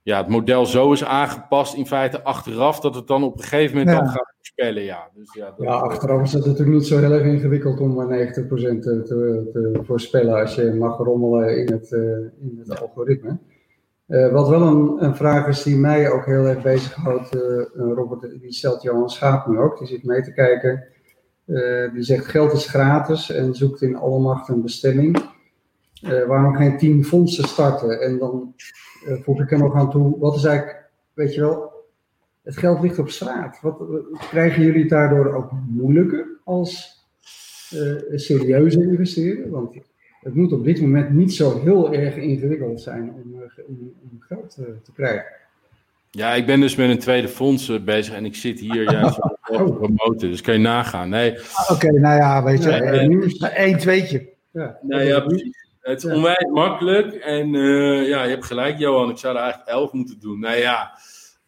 ja, 0.01 0.17
het 0.17 0.27
model 0.27 0.65
zo 0.65 0.91
is 0.91 1.03
aangepast 1.03 1.73
in 1.73 1.87
feite 1.87 2.23
achteraf, 2.23 2.79
dat 2.79 2.95
het 2.95 3.07
dan 3.07 3.23
op 3.23 3.37
een 3.37 3.43
gegeven 3.43 3.77
moment 3.77 3.97
dan 3.97 4.07
gaat 4.07 4.33
voorspellen, 4.37 4.83
ja. 4.83 5.09
Dus, 5.13 5.33
ja, 5.33 5.53
ja, 5.57 5.71
achteraf 5.71 6.21
is 6.21 6.33
het 6.33 6.45
natuurlijk 6.45 6.77
niet 6.77 6.87
zo 6.87 6.99
heel 6.99 7.11
erg 7.11 7.25
ingewikkeld 7.25 7.79
om 7.79 7.95
90% 7.95 8.03
te, 8.03 8.79
te, 8.81 9.49
te, 9.53 9.79
voorspellen 9.83 10.39
als 10.39 10.55
je 10.55 10.73
mag 10.73 10.97
rommelen 10.97 11.57
in 11.57 11.71
het, 11.71 11.91
uh, 11.91 11.99
in 12.41 12.63
het 12.65 12.81
algoritme. 12.81 13.37
Uh, 14.08 14.32
wat 14.32 14.50
wel 14.50 14.62
een, 14.62 15.04
een, 15.04 15.15
vraag 15.15 15.48
is 15.48 15.63
die 15.63 15.78
mij 15.78 16.12
ook 16.12 16.26
heel 16.26 16.46
erg 16.46 16.62
bezighoudt, 16.62 17.36
uh, 17.36 17.41
Robert, 17.74 18.41
die 18.41 18.54
stelt 18.54 18.82
Johan 18.82 19.10
Schaap 19.10 19.48
nu 19.48 19.60
ook, 19.60 19.78
die 19.78 19.88
zit 19.88 20.04
mee 20.04 20.22
te 20.22 20.34
kijken. 20.34 20.84
Uh, 21.46 21.93
die 21.93 22.04
zegt 22.04 22.26
geld 22.26 22.54
is 22.54 22.67
gratis 22.67 23.32
en 23.32 23.56
zoekt 23.56 23.82
in 23.82 23.96
alle 23.96 24.20
macht 24.20 24.50
een 24.50 24.62
bestemming. 24.62 25.30
waarom 26.28 26.56
geen 26.56 26.78
tien 26.78 27.06
fondsen 27.06 27.48
starten? 27.48 28.02
En 28.02 28.17
dan 28.17 28.54
voeg 29.24 29.41
ik 29.41 29.52
er 29.52 29.58
nog 29.58 29.76
aan 29.76 29.91
toe, 29.91 30.20
wat 30.20 30.36
is 30.36 30.43
eigenlijk, 30.43 30.89
weet 31.13 31.34
je 31.34 31.41
wel, 31.41 31.72
het 32.43 32.58
geld 32.58 32.82
ligt 32.82 33.00
op 33.00 33.10
straat. 33.10 33.60
Wat, 33.62 33.82
krijgen 34.30 34.63
jullie 34.63 34.88
daardoor 34.88 35.34
ook 35.34 35.52
moeilijker 35.70 36.28
als 36.43 37.04
serieuze 38.15 38.82
investeren? 38.82 39.50
Want 39.50 39.76
het 40.21 40.36
moet 40.36 40.51
op 40.51 40.63
dit 40.63 40.82
moment 40.82 41.10
niet 41.10 41.34
zo 41.34 41.62
heel 41.62 41.93
erg 41.93 42.15
ingewikkeld 42.15 42.82
zijn 42.82 43.13
om, 43.23 43.41
eh, 43.41 43.65
om, 43.67 43.93
om 44.01 44.17
geld 44.19 44.49
te, 44.56 44.65
eh, 44.65 44.71
te 44.84 44.91
krijgen. 44.91 45.25
Ja, 46.12 46.34
ik 46.34 46.45
ben 46.45 46.60
dus 46.60 46.75
met 46.75 46.89
een 46.89 46.99
tweede 46.99 47.27
fonds 47.27 47.69
eh, 47.69 47.80
bezig 47.80 48.13
en 48.13 48.25
ik 48.25 48.36
zit 48.36 48.60
hier 48.60 48.84
juist 48.91 49.23
op 49.23 49.38
de 49.47 49.73
promoten, 49.73 50.30
dus 50.30 50.41
kan 50.41 50.53
je 50.53 50.60
nagaan. 50.60 51.10
Nee. 51.10 51.38
Ah, 51.53 51.71
oké, 51.71 51.91
nou 51.91 52.15
ja, 52.15 52.43
weet 52.43 52.63
je, 52.63 52.69
ja, 52.69 53.08
nu 53.08 53.23
is 53.23 53.39
het 53.39 53.51
één 53.51 53.77
tweetje. 53.77 54.30
Ja, 54.51 54.77
nou 54.82 55.03
ja, 55.03 55.19
precies. 55.19 55.65
Het 55.82 56.03
is 56.03 56.12
onwijs 56.12 56.47
makkelijk 56.51 57.13
en 57.13 57.53
uh, 57.53 58.08
ja, 58.08 58.23
je 58.23 58.30
hebt 58.30 58.45
gelijk 58.45 58.77
Johan, 58.77 59.10
ik 59.10 59.17
zou 59.17 59.36
er 59.36 59.41
eigenlijk 59.41 59.71
elf 59.71 59.91
moeten 59.91 60.19
doen. 60.19 60.39
Nou 60.39 60.58
ja, 60.58 60.91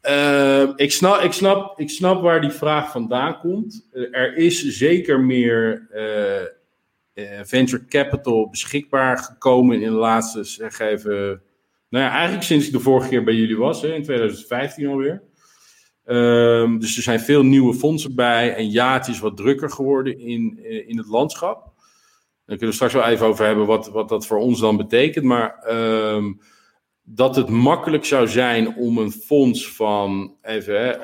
uh, 0.10 0.69
ik, 0.75 0.91
snap, 0.91 1.21
ik, 1.21 1.32
snap, 1.32 1.79
ik 1.79 1.89
snap 1.89 2.21
waar 2.21 2.41
die 2.41 2.49
vraag 2.49 2.91
vandaan 2.91 3.39
komt. 3.39 3.88
Uh, 3.93 4.08
er 4.12 4.38
is 4.38 4.77
zeker 4.77 5.19
meer 5.19 5.88
venture 7.43 7.86
capital 7.86 8.49
beschikbaar 8.49 9.17
gekomen 9.17 9.82
in 9.82 9.91
de 9.91 9.97
laatste, 9.97 10.43
zeg 10.43 10.79
even, 10.79 11.41
nou 11.89 12.05
ja, 12.05 12.12
eigenlijk 12.12 12.43
sinds 12.43 12.65
ik 12.65 12.71
de 12.71 12.79
vorige 12.79 13.10
keer 13.10 13.23
bij 13.23 13.34
jullie 13.34 13.58
was, 13.58 13.82
hè, 13.82 13.93
in 13.93 14.03
2015 14.03 14.88
alweer. 14.88 15.23
Um, 16.05 16.79
dus 16.79 16.97
er 16.97 17.03
zijn 17.03 17.19
veel 17.19 17.43
nieuwe 17.43 17.73
fondsen 17.73 18.15
bij. 18.15 18.55
En 18.55 18.71
ja, 18.71 18.93
het 18.93 19.08
is 19.08 19.19
wat 19.19 19.38
drukker 19.38 19.69
geworden 19.69 20.19
in, 20.19 20.60
eh, 20.63 20.89
in 20.89 20.97
het 20.97 21.08
landschap. 21.08 21.63
Daar 22.45 22.58
kunnen 22.58 22.67
we 22.67 22.73
straks 22.73 22.93
wel 22.93 23.05
even 23.05 23.25
over 23.25 23.45
hebben 23.45 23.65
wat, 23.65 23.89
wat 23.89 24.10
dat 24.10 24.25
voor 24.25 24.38
ons 24.38 24.60
dan 24.60 24.77
betekent. 24.77 25.25
Maar 25.25 25.65
um, 26.15 26.39
dat 27.03 27.36
het 27.36 27.49
makkelijk 27.49 28.05
zou 28.05 28.27
zijn 28.27 28.75
om 28.75 28.97
een 28.97 29.12
fonds 29.12 29.71
van 29.71 30.36
even 30.41 30.82
hè, 30.82 30.95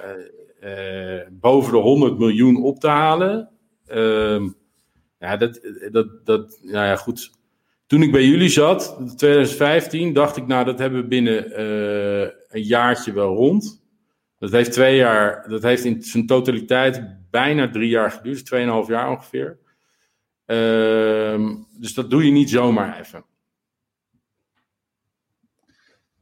uh, 0.64 1.28
boven 1.32 1.72
de 1.74 1.80
100 1.80 2.18
miljoen 2.18 2.64
op 2.64 2.80
te 2.80 2.88
halen. 2.88 3.50
Um, 3.88 4.56
ja, 5.20 5.38
dat, 5.38 5.60
dat, 5.92 6.26
dat, 6.26 6.60
nou 6.62 6.86
ja, 6.86 6.96
goed. 6.96 7.32
Toen 7.88 8.02
ik 8.02 8.12
bij 8.12 8.26
jullie 8.26 8.50
zat, 8.50 8.96
in 9.00 9.16
2015, 9.16 10.14
dacht 10.14 10.38
ik, 10.38 10.48
nou, 10.48 10.66
dat 10.66 10.80
hebben 10.80 11.02
we 11.02 11.08
binnen 11.08 11.50
uh, 11.50 12.30
een 12.48 12.64
jaartje 12.64 13.14
wel 13.14 13.36
rond. 13.36 13.84
Dat 14.38 14.52
heeft 14.52 14.72
twee 14.72 14.96
jaar, 14.96 15.50
dat 15.50 15.64
heeft 15.64 15.84
in 15.84 16.04
zijn 16.04 16.26
totaliteit 16.26 17.02
bijna 17.32 17.70
drie 17.70 17.90
jaar 17.90 18.12
geduurd, 18.12 18.36
dus 18.36 18.44
tweeënhalf 18.44 18.88
jaar 18.88 19.10
ongeveer. 19.10 19.60
Uh, 20.46 21.56
dus 21.80 21.94
dat 21.94 22.10
doe 22.10 22.26
je 22.26 22.32
niet 22.32 22.50
zomaar 22.50 23.00
even. 23.00 23.26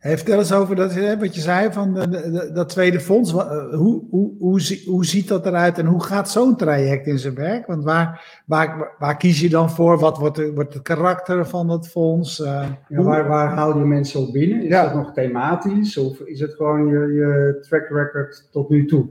Hey, 0.04 0.18
vertel 0.18 0.40
eens 0.40 0.52
over 0.54 0.76
dat, 0.76 1.18
wat 1.20 1.36
je 1.36 1.42
zei 1.42 1.72
van 1.72 1.94
de, 1.94 2.10
de, 2.10 2.52
dat 2.54 2.70
tweede 2.70 3.00
fonds. 3.00 3.34
Eh, 3.34 3.74
hoe, 3.74 4.04
hoe, 4.10 4.34
hoe, 4.40 4.82
hoe 4.86 5.06
ziet 5.06 5.28
dat 5.28 5.46
eruit 5.46 5.78
en 5.78 5.86
hoe 5.86 6.04
gaat 6.04 6.32
zo'n 6.32 6.56
traject 6.56 7.08
in 7.08 7.20
zijn 7.20 7.36
werk? 7.36 7.68
Want 7.68 7.84
waar, 7.84 8.42
waar, 8.46 8.96
waar 9.00 9.18
kies 9.18 9.40
je 9.40 9.50
dan 9.50 9.70
voor? 9.70 10.00
Wat 10.00 10.18
wordt, 10.18 10.54
wordt 10.54 10.74
het 10.74 10.84
karakter 10.84 11.48
van 11.48 11.70
het 11.70 11.88
fonds? 11.88 12.40
Uh, 12.40 12.66
ja, 12.88 13.02
waar, 13.02 13.28
waar 13.28 13.54
haal 13.54 13.78
je 13.78 13.86
mensen 13.86 14.20
op 14.20 14.34
binnen? 14.34 14.62
Is 14.62 14.70
ja. 14.70 14.84
dat 14.84 14.94
nog 14.94 15.14
thematisch 15.14 15.98
of 15.98 16.20
is 16.20 16.40
het 16.40 16.54
gewoon 16.54 16.88
je, 16.88 17.14
je 17.14 17.58
track 17.70 17.88
record 17.90 18.48
tot 18.52 18.70
nu 18.70 18.86
toe? 18.86 19.06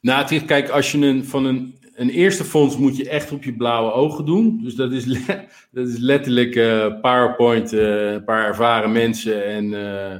Nou, 0.00 0.40
kijk, 0.40 0.68
als 0.68 0.92
je 0.92 1.06
een, 1.06 1.24
van 1.24 1.44
een 1.44 1.74
een 1.96 2.10
eerste 2.10 2.44
fonds 2.44 2.76
moet 2.76 2.96
je 2.96 3.08
echt 3.08 3.32
op 3.32 3.44
je 3.44 3.54
blauwe 3.54 3.92
ogen 3.92 4.24
doen. 4.24 4.60
Dus 4.62 4.74
dat 4.74 4.92
is, 4.92 5.04
dat 5.76 5.88
is 5.88 5.98
letterlijk 5.98 6.54
uh, 6.54 7.00
PowerPoint, 7.00 7.72
uh, 7.72 8.12
een 8.12 8.24
paar 8.24 8.46
ervaren 8.46 8.92
mensen 8.92 9.44
en, 9.44 9.64
uh, 9.64 10.12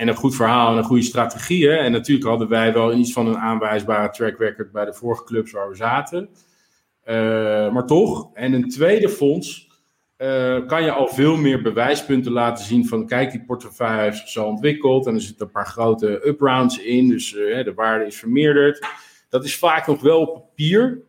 en 0.00 0.08
een 0.08 0.14
goed 0.14 0.36
verhaal 0.36 0.72
en 0.72 0.78
een 0.78 0.84
goede 0.84 1.02
strategie. 1.02 1.70
En 1.70 1.92
natuurlijk 1.92 2.28
hadden 2.28 2.48
wij 2.48 2.72
wel 2.72 2.94
iets 2.94 3.12
van 3.12 3.26
een 3.26 3.38
aanwijsbare 3.38 4.10
track 4.10 4.38
record 4.38 4.72
bij 4.72 4.84
de 4.84 4.94
vorige 4.94 5.24
clubs 5.24 5.52
waar 5.52 5.68
we 5.68 5.76
zaten. 5.76 6.28
maar 7.72 7.86
toch. 7.86 8.30
En 8.34 8.52
een 8.52 8.68
tweede 8.68 9.08
fonds 9.08 9.70
kan 10.66 10.84
je 10.84 10.90
al 10.90 11.08
veel 11.08 11.36
meer 11.36 11.62
bewijspunten 11.62 12.32
laten 12.32 12.64
zien 12.64 12.86
van 12.86 13.06
kijk, 13.06 13.30
die 13.30 13.44
portefeuille 13.44 14.02
heeft 14.02 14.18
zich 14.18 14.28
zo 14.28 14.44
ontwikkeld 14.44 15.06
en 15.06 15.14
er 15.14 15.20
zitten 15.20 15.46
een 15.46 15.52
paar 15.52 15.66
grote 15.66 16.26
uprounds 16.26 16.78
in, 16.78 17.08
dus 17.08 17.30
de 17.32 17.72
waarde 17.74 18.06
is 18.06 18.16
vermeerderd. 18.16 18.86
Dat 19.32 19.44
is 19.44 19.56
vaak 19.56 19.86
nog 19.86 20.00
wel 20.00 20.20
op 20.20 20.34
papier. 20.34 21.02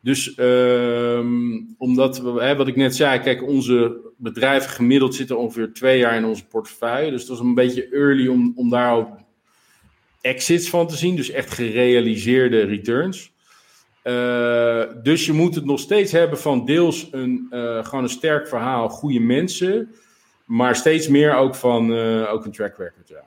Dus 0.00 0.34
ehm, 0.34 1.60
omdat, 1.78 2.18
wat 2.18 2.68
ik 2.68 2.76
net 2.76 2.96
zei, 2.96 3.20
kijk, 3.20 3.42
onze 3.42 4.00
bedrijven 4.16 4.70
gemiddeld 4.70 5.14
zitten 5.14 5.38
ongeveer 5.38 5.72
twee 5.72 5.98
jaar 5.98 6.16
in 6.16 6.24
onze 6.24 6.46
portefeuille. 6.46 7.10
Dus 7.10 7.20
het 7.20 7.30
was 7.30 7.40
een 7.40 7.54
beetje 7.54 7.88
early 7.88 8.28
om, 8.28 8.52
om 8.56 8.70
daar 8.70 8.94
ook 8.94 9.08
exits 10.20 10.70
van 10.70 10.88
te 10.88 10.96
zien. 10.96 11.16
Dus 11.16 11.30
echt 11.30 11.50
gerealiseerde 11.50 12.60
returns. 12.60 13.32
Uh, 14.04 14.82
dus 15.02 15.26
je 15.26 15.32
moet 15.32 15.54
het 15.54 15.64
nog 15.64 15.80
steeds 15.80 16.12
hebben 16.12 16.38
van 16.38 16.64
deels 16.64 17.08
een, 17.10 17.46
uh, 17.50 17.84
gewoon 17.84 18.04
een 18.04 18.10
sterk 18.10 18.48
verhaal, 18.48 18.88
goede 18.88 19.20
mensen. 19.20 19.94
Maar 20.44 20.76
steeds 20.76 21.08
meer 21.08 21.34
ook 21.34 21.54
van 21.54 21.92
uh, 21.92 22.32
ook 22.32 22.44
een 22.44 22.52
track 22.52 22.76
record, 22.76 23.08
ja. 23.08 23.22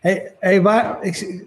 Hey, 0.00 0.34
hey 0.38 0.62
waar, 0.62 1.02
ik, 1.02 1.44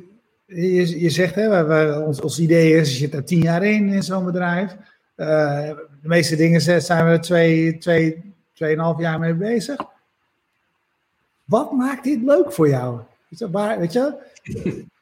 je, 0.56 1.00
je 1.00 1.10
zegt, 1.10 1.36
hè, 1.36 1.66
we, 1.66 2.04
ons, 2.06 2.22
ons 2.22 2.40
idee 2.40 2.74
is, 2.74 2.92
je 2.92 2.98
zit 2.98 3.14
er 3.14 3.24
tien 3.24 3.42
jaar 3.42 3.64
in 3.64 3.90
in 3.90 4.04
zo'n 4.04 4.26
bedrijf. 4.26 4.76
Uh, 5.16 5.28
de 6.02 6.08
meeste 6.08 6.36
dingen 6.36 6.82
zijn 6.82 7.12
we 7.12 7.20
twee, 7.20 7.78
twee, 7.78 8.34
tweeënhalf 8.54 9.00
jaar 9.00 9.20
mee 9.20 9.34
bezig. 9.34 9.78
Wat 11.46 11.72
maakt 11.72 12.04
dit 12.04 12.22
leuk 12.24 12.54
voor 12.54 12.70
jou? 12.70 13.00
Weet 13.30 13.40
je, 13.40 13.50
waar, 13.50 13.80
weet 13.80 13.94
je, 13.94 14.14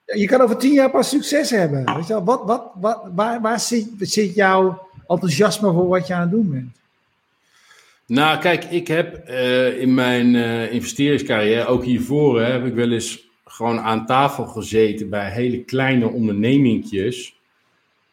je 0.06 0.26
kan 0.26 0.42
over 0.42 0.58
tien 0.58 0.74
jaar 0.74 0.90
pas 0.90 1.10
succes 1.10 1.50
hebben. 1.50 1.96
Weet 1.96 2.08
je, 2.08 2.24
wat, 2.24 2.44
wat, 2.46 2.72
wat, 2.76 3.02
waar 3.16 3.42
waar 3.42 3.60
zit, 3.60 4.36
jouw 4.36 4.88
enthousiasme 5.08 5.72
voor 5.72 5.88
wat 5.88 6.08
je 6.08 6.14
aan 6.14 6.22
het 6.22 6.32
doen 6.32 6.52
bent? 6.52 6.76
Nou, 8.06 8.40
kijk, 8.40 8.64
ik 8.64 8.88
heb 8.88 9.30
uh, 9.30 9.82
in 9.82 9.94
mijn 9.94 10.34
uh, 10.34 10.74
investeringscarrière, 10.74 11.66
ook 11.66 11.84
hiervoor, 11.84 12.42
heb 12.42 12.66
ik 12.66 12.74
wel 12.74 12.92
eens 12.92 13.27
gewoon 13.48 13.80
aan 13.80 14.06
tafel 14.06 14.46
gezeten 14.46 15.10
bij 15.10 15.32
hele 15.32 15.64
kleine 15.64 16.08
ondernemingjes. 16.08 17.36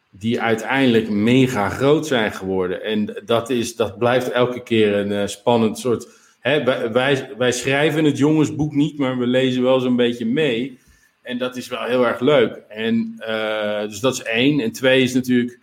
Die 0.09 0.41
uiteindelijk 0.41 1.09
mega 1.09 1.69
groot 1.69 2.07
zijn 2.07 2.31
geworden. 2.31 2.83
En 2.83 3.21
dat, 3.25 3.49
is, 3.49 3.75
dat 3.75 3.97
blijft 3.97 4.31
elke 4.31 4.63
keer 4.63 4.93
een 4.93 5.11
uh, 5.11 5.27
spannend 5.27 5.79
soort. 5.79 6.07
Hè, 6.39 6.63
wij, 6.91 7.29
wij 7.37 7.51
schrijven 7.51 8.03
het 8.03 8.17
jongensboek 8.17 8.73
niet, 8.73 8.97
maar 8.97 9.17
we 9.17 9.27
lezen 9.27 9.63
wel 9.63 9.79
zo'n 9.79 9.95
beetje 9.95 10.25
mee. 10.25 10.79
En 11.21 11.37
dat 11.37 11.55
is 11.55 11.67
wel 11.67 11.83
heel 11.83 12.07
erg 12.07 12.19
leuk. 12.19 12.61
En, 12.69 13.15
uh, 13.19 13.81
dus 13.81 13.99
dat 13.99 14.13
is 14.13 14.23
één. 14.23 14.59
En 14.59 14.71
twee 14.71 15.01
is 15.01 15.13
natuurlijk 15.13 15.59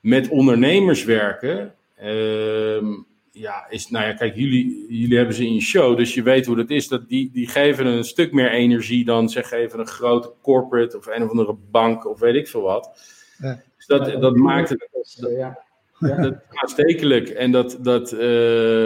met 0.00 0.28
ondernemers 0.28 1.04
werken. 1.04 1.74
Uh, 2.02 2.82
ja, 3.38 3.66
is, 3.68 3.90
nou 3.90 4.06
ja, 4.06 4.12
kijk, 4.12 4.36
jullie, 4.36 4.86
jullie 4.88 5.16
hebben 5.16 5.34
ze 5.34 5.46
in 5.46 5.54
je 5.54 5.60
show, 5.60 5.96
dus 5.96 6.14
je 6.14 6.22
weet 6.22 6.46
hoe 6.46 6.56
dat 6.56 6.70
is. 6.70 6.88
Dat 6.88 7.08
die, 7.08 7.30
die 7.32 7.48
geven 7.48 7.86
een 7.86 8.04
stuk 8.04 8.32
meer 8.32 8.50
energie 8.50 9.04
dan 9.04 9.28
zeg 9.28 9.50
even 9.50 9.78
een 9.78 9.86
grote 9.86 10.32
corporate 10.42 10.96
of 10.96 11.06
een 11.06 11.22
of 11.22 11.30
andere 11.30 11.56
bank 11.70 12.06
of 12.06 12.20
weet 12.20 12.34
ik 12.34 12.48
veel 12.48 12.60
wat. 12.60 12.90
Ja. 13.38 13.62
Dus 13.76 13.86
dat, 13.86 14.20
dat 14.20 14.36
maakt 14.36 14.68
het. 14.68 14.88
Dat, 14.92 15.30
ja. 15.30 15.64
Dat 15.98 16.34
aanstekelijk. 16.48 17.28
En 17.28 17.52
dat, 17.52 17.78
dat 17.80 18.12
uh, 18.12 18.18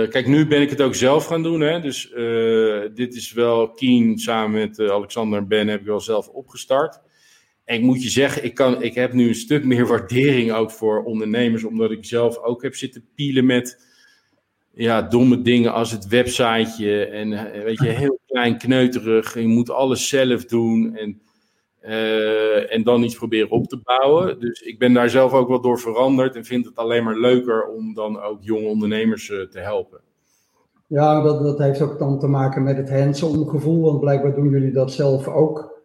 kijk, 0.08 0.26
nu 0.26 0.46
ben 0.46 0.60
ik 0.60 0.70
het 0.70 0.80
ook 0.80 0.94
zelf 0.94 1.24
gaan 1.24 1.42
doen. 1.42 1.60
Hè? 1.60 1.80
Dus 1.80 2.10
uh, 2.10 2.80
dit 2.94 3.14
is 3.14 3.32
wel 3.32 3.70
Keen 3.70 4.18
samen 4.18 4.60
met 4.60 4.78
uh, 4.78 4.90
Alexander 4.90 5.38
en 5.38 5.48
Ben 5.48 5.68
heb 5.68 5.80
ik 5.80 5.86
wel 5.86 6.00
zelf 6.00 6.28
opgestart. 6.28 7.00
En 7.64 7.76
ik 7.76 7.82
moet 7.82 8.02
je 8.02 8.08
zeggen, 8.08 8.44
ik, 8.44 8.54
kan, 8.54 8.82
ik 8.82 8.94
heb 8.94 9.12
nu 9.12 9.28
een 9.28 9.34
stuk 9.34 9.64
meer 9.64 9.86
waardering 9.86 10.52
ook 10.52 10.70
voor 10.70 11.04
ondernemers, 11.04 11.64
omdat 11.64 11.90
ik 11.90 12.04
zelf 12.04 12.38
ook 12.38 12.62
heb 12.62 12.74
zitten 12.74 13.04
pielen 13.14 13.46
met 13.46 13.88
ja, 14.80 15.02
domme 15.02 15.42
dingen 15.42 15.72
als 15.72 15.90
het 15.90 16.06
websiteje. 16.06 17.04
En 17.04 17.32
eh, 17.32 17.62
weet 17.62 17.78
je, 17.78 17.88
heel 17.88 18.18
klein 18.26 18.58
kneuterig. 18.58 19.34
Je 19.34 19.46
moet 19.46 19.70
alles 19.70 20.08
zelf 20.08 20.44
doen. 20.44 20.96
En, 20.96 21.20
uh, 21.82 22.74
en 22.74 22.82
dan 22.82 23.02
iets 23.02 23.16
proberen 23.16 23.50
op 23.50 23.66
te 23.66 23.80
bouwen. 23.82 24.40
Dus 24.40 24.60
ik 24.60 24.78
ben 24.78 24.92
daar 24.92 25.10
zelf 25.10 25.32
ook 25.32 25.48
wel 25.48 25.60
door 25.60 25.78
veranderd. 25.78 26.36
En 26.36 26.44
vind 26.44 26.66
het 26.66 26.76
alleen 26.76 27.04
maar 27.04 27.18
leuker 27.18 27.66
om 27.66 27.94
dan 27.94 28.20
ook 28.20 28.38
jonge 28.42 28.66
ondernemers 28.66 29.28
uh, 29.28 29.42
te 29.42 29.58
helpen. 29.58 30.00
Ja, 30.86 31.22
dat, 31.22 31.42
dat 31.42 31.58
heeft 31.58 31.80
ook 31.80 31.98
dan 31.98 32.18
te 32.18 32.26
maken 32.26 32.62
met 32.62 32.76
het 32.76 32.90
hands-on 32.90 33.48
gevoel. 33.48 33.82
Want 33.82 34.00
blijkbaar 34.00 34.34
doen 34.34 34.50
jullie 34.50 34.72
dat 34.72 34.92
zelf 34.92 35.28
ook 35.28 35.78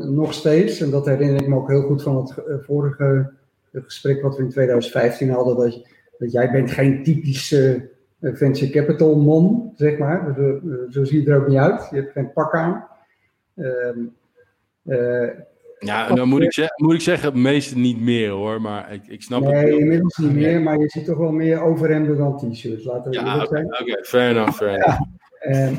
nog 0.00 0.32
steeds. 0.32 0.80
En 0.80 0.90
dat 0.90 1.06
herinner 1.06 1.42
ik 1.42 1.48
me 1.48 1.56
ook 1.56 1.68
heel 1.68 1.82
goed 1.82 2.02
van 2.02 2.16
het 2.16 2.34
vorige 2.64 3.32
gesprek 3.72 4.22
wat 4.22 4.36
we 4.36 4.42
in 4.42 4.50
2015 4.50 5.30
hadden. 5.30 5.56
Dat, 5.56 5.86
dat 6.18 6.32
jij 6.32 6.50
bent 6.50 6.70
geen 6.70 7.02
typische 7.02 7.94
venture 8.20 8.70
capital 8.70 9.16
man, 9.16 9.72
zeg 9.74 9.98
maar. 9.98 10.34
Zo, 10.36 10.60
zo 10.90 11.04
zie 11.04 11.22
je 11.22 11.30
er 11.30 11.40
ook 11.40 11.48
niet 11.48 11.58
uit. 11.58 11.88
Je 11.90 11.96
hebt 11.96 12.12
geen 12.12 12.32
pak 12.32 12.54
aan. 12.54 12.86
Um, 13.54 14.14
uh, 14.84 15.28
ja, 15.78 16.08
dan 16.08 16.28
moet 16.28 16.42
ik, 16.42 16.52
zeggen, 16.52 16.84
moet 16.84 16.94
ik 16.94 17.00
zeggen, 17.00 17.28
het 17.28 17.38
meeste 17.38 17.78
niet 17.78 18.00
meer 18.00 18.30
hoor, 18.30 18.60
maar 18.60 18.92
ik, 18.92 19.06
ik 19.06 19.22
snap 19.22 19.42
nee, 19.42 19.54
het 19.54 19.68
Nee, 19.68 19.78
inmiddels 19.78 20.16
niet 20.16 20.34
meer, 20.34 20.60
maar 20.60 20.78
je 20.78 20.88
ziet 20.88 21.04
toch 21.04 21.18
wel 21.18 21.32
meer 21.32 21.60
overhemden 21.60 22.16
dan 22.16 22.36
t-shirts, 22.36 22.84
laten 22.84 23.10
we 23.10 23.16
ja, 23.16 23.44
okay, 23.44 23.64
Oké, 23.64 23.82
okay, 23.82 24.02
fair 24.02 24.30
enough, 24.30 24.56
fair 24.56 24.74
enough. 24.74 25.00
Ja. 25.40 25.70
Uh, 25.70 25.78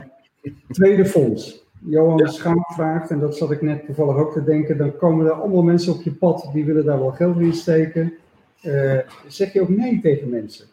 tweede 0.69 1.06
fonds. 1.06 1.65
Johan 1.80 2.17
ja. 2.17 2.28
Schaam 2.28 2.65
vraagt, 2.73 3.10
en 3.10 3.19
dat 3.19 3.38
zat 3.38 3.52
ik 3.52 3.62
net 3.62 3.86
toevallig 3.86 4.15
ook 4.15 4.34
te 4.34 4.43
denken, 4.43 4.78
dan 4.78 4.97
komen 4.97 5.26
er 5.26 5.32
allemaal 5.32 5.63
mensen 5.63 5.93
op 5.93 6.02
je 6.02 6.12
pad 6.12 6.50
die 6.54 6.65
willen 6.65 6.86
daar 6.86 7.00
wel 7.00 7.12
geld 7.12 7.39
in 7.39 7.54
steken. 7.54 8.13
Uh, 8.63 8.97
zeg 9.28 9.54
je 9.54 9.62
ook 9.62 9.69
nee 9.69 10.00
tegen 10.02 10.30
mensen? 10.30 10.65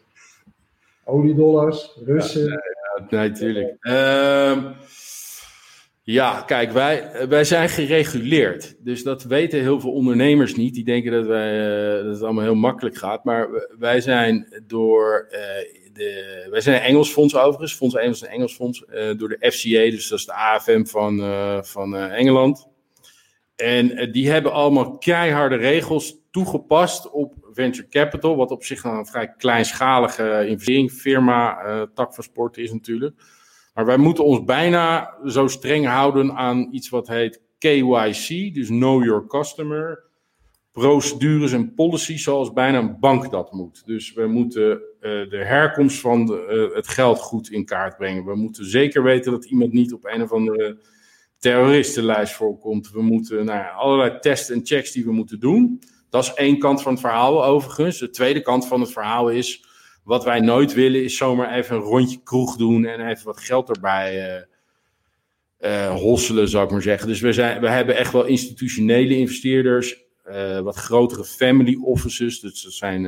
Oliedollars, 1.05 1.97
Russen. 2.05 2.61
Nee, 3.09 3.29
natuurlijk. 3.29 3.77
Uh, 3.79 4.71
ja, 6.01 6.41
kijk, 6.41 6.71
wij, 6.71 7.27
wij 7.29 7.43
zijn 7.43 7.69
gereguleerd. 7.69 8.75
Dus 8.79 9.03
dat 9.03 9.23
weten 9.23 9.59
heel 9.59 9.79
veel 9.79 9.91
ondernemers 9.91 10.55
niet. 10.55 10.73
Die 10.73 10.83
denken 10.83 11.11
dat, 11.11 11.25
wij, 11.25 11.53
uh, 11.97 12.03
dat 12.03 12.13
het 12.13 12.23
allemaal 12.23 12.43
heel 12.43 12.55
makkelijk 12.55 12.97
gaat. 12.97 13.23
Maar 13.23 13.67
wij 13.79 14.01
zijn 14.01 14.63
door. 14.67 15.27
Uh, 15.31 15.39
de, 15.93 16.47
wij 16.49 16.61
zijn 16.61 16.75
een 16.75 16.87
Engels 16.87 17.09
fonds 17.09 17.35
overigens. 17.35 17.75
Fonds 17.75 17.95
Engels 17.95 18.21
een 18.21 18.27
Engels 18.27 18.55
fonds. 18.55 18.83
Uh, 18.89 19.17
door 19.17 19.29
de 19.29 19.51
FCA, 19.51 19.89
dus 19.89 20.07
dat 20.07 20.19
is 20.19 20.25
de 20.25 20.33
AFM 20.33 20.83
van, 20.83 21.19
van 21.65 21.95
Engeland. 21.95 22.67
En 23.55 24.11
die 24.11 24.29
hebben 24.29 24.51
allemaal 24.51 24.97
keiharde 24.97 25.55
regels 25.55 26.17
toegepast 26.31 27.11
op 27.11 27.44
venture 27.55 27.87
capital, 27.87 28.35
wat 28.35 28.51
op 28.51 28.63
zich 28.63 28.83
een 28.83 29.05
vrij 29.05 29.33
kleinschalige 29.37 30.45
investeringsfirma, 30.47 31.65
uh, 31.65 31.81
tak 31.93 32.13
van 32.13 32.23
sport 32.23 32.57
is 32.57 32.71
natuurlijk. 32.71 33.15
Maar 33.73 33.85
wij 33.85 33.97
moeten 33.97 34.23
ons 34.23 34.43
bijna 34.43 35.13
zo 35.25 35.47
streng 35.47 35.85
houden 35.85 36.33
aan 36.33 36.67
iets 36.71 36.89
wat 36.89 37.07
heet 37.07 37.41
KYC, 37.57 38.53
dus 38.53 38.67
Know 38.67 39.03
Your 39.03 39.27
Customer. 39.27 40.03
Procedures 40.71 41.51
en 41.51 41.73
policies 41.73 42.23
zoals 42.23 42.53
bijna 42.53 42.77
een 42.77 42.99
bank 42.99 43.31
dat 43.31 43.51
moet. 43.51 43.85
Dus 43.85 44.13
we 44.13 44.27
moeten 44.27 44.71
uh, 44.71 44.79
de 45.29 45.43
herkomst 45.45 45.99
van 45.99 46.27
het 46.73 46.87
geld 46.87 47.19
goed 47.19 47.51
in 47.51 47.65
kaart 47.65 47.97
brengen. 47.97 48.25
We 48.25 48.35
moeten 48.35 48.65
zeker 48.65 49.03
weten 49.03 49.31
dat 49.31 49.45
iemand 49.45 49.73
niet 49.73 49.93
op 49.93 50.05
een 50.05 50.21
of 50.21 50.31
andere 50.31 50.77
terroristenlijst 51.37 52.33
voorkomt. 52.33 52.91
We 52.91 53.01
moeten 53.01 53.45
nou 53.45 53.59
ja, 53.59 53.69
allerlei 53.69 54.19
tests 54.19 54.49
en 54.49 54.65
checks 54.65 54.91
die 54.91 55.05
we 55.05 55.11
moeten 55.11 55.39
doen. 55.39 55.81
Dat 56.15 56.23
is 56.23 56.33
één 56.33 56.59
kant 56.59 56.81
van 56.81 56.91
het 56.91 57.01
verhaal 57.01 57.45
overigens. 57.45 57.99
De 57.99 58.09
tweede 58.09 58.41
kant 58.41 58.67
van 58.67 58.81
het 58.81 58.91
verhaal 58.91 59.29
is... 59.29 59.63
wat 60.03 60.23
wij 60.23 60.39
nooit 60.39 60.73
willen 60.73 61.03
is 61.03 61.17
zomaar 61.17 61.53
even 61.53 61.75
een 61.75 61.81
rondje 61.81 62.19
kroeg 62.23 62.55
doen... 62.55 62.85
en 62.85 63.09
even 63.09 63.25
wat 63.25 63.39
geld 63.39 63.69
erbij 63.69 64.37
uh, 65.61 65.71
uh, 65.71 65.95
hosselen, 65.95 66.49
zou 66.49 66.65
ik 66.65 66.71
maar 66.71 66.81
zeggen. 66.81 67.07
Dus 67.07 67.19
we, 67.19 67.33
zijn, 67.33 67.61
we 67.61 67.69
hebben 67.69 67.95
echt 67.95 68.11
wel 68.11 68.25
institutionele 68.25 69.17
investeerders... 69.17 70.03
Uh, 70.29 70.59
wat 70.59 70.75
grotere 70.75 71.23
family 71.23 71.77
offices. 71.81 72.39
Dus 72.39 72.63
dat 72.63 72.73
zijn 72.73 73.01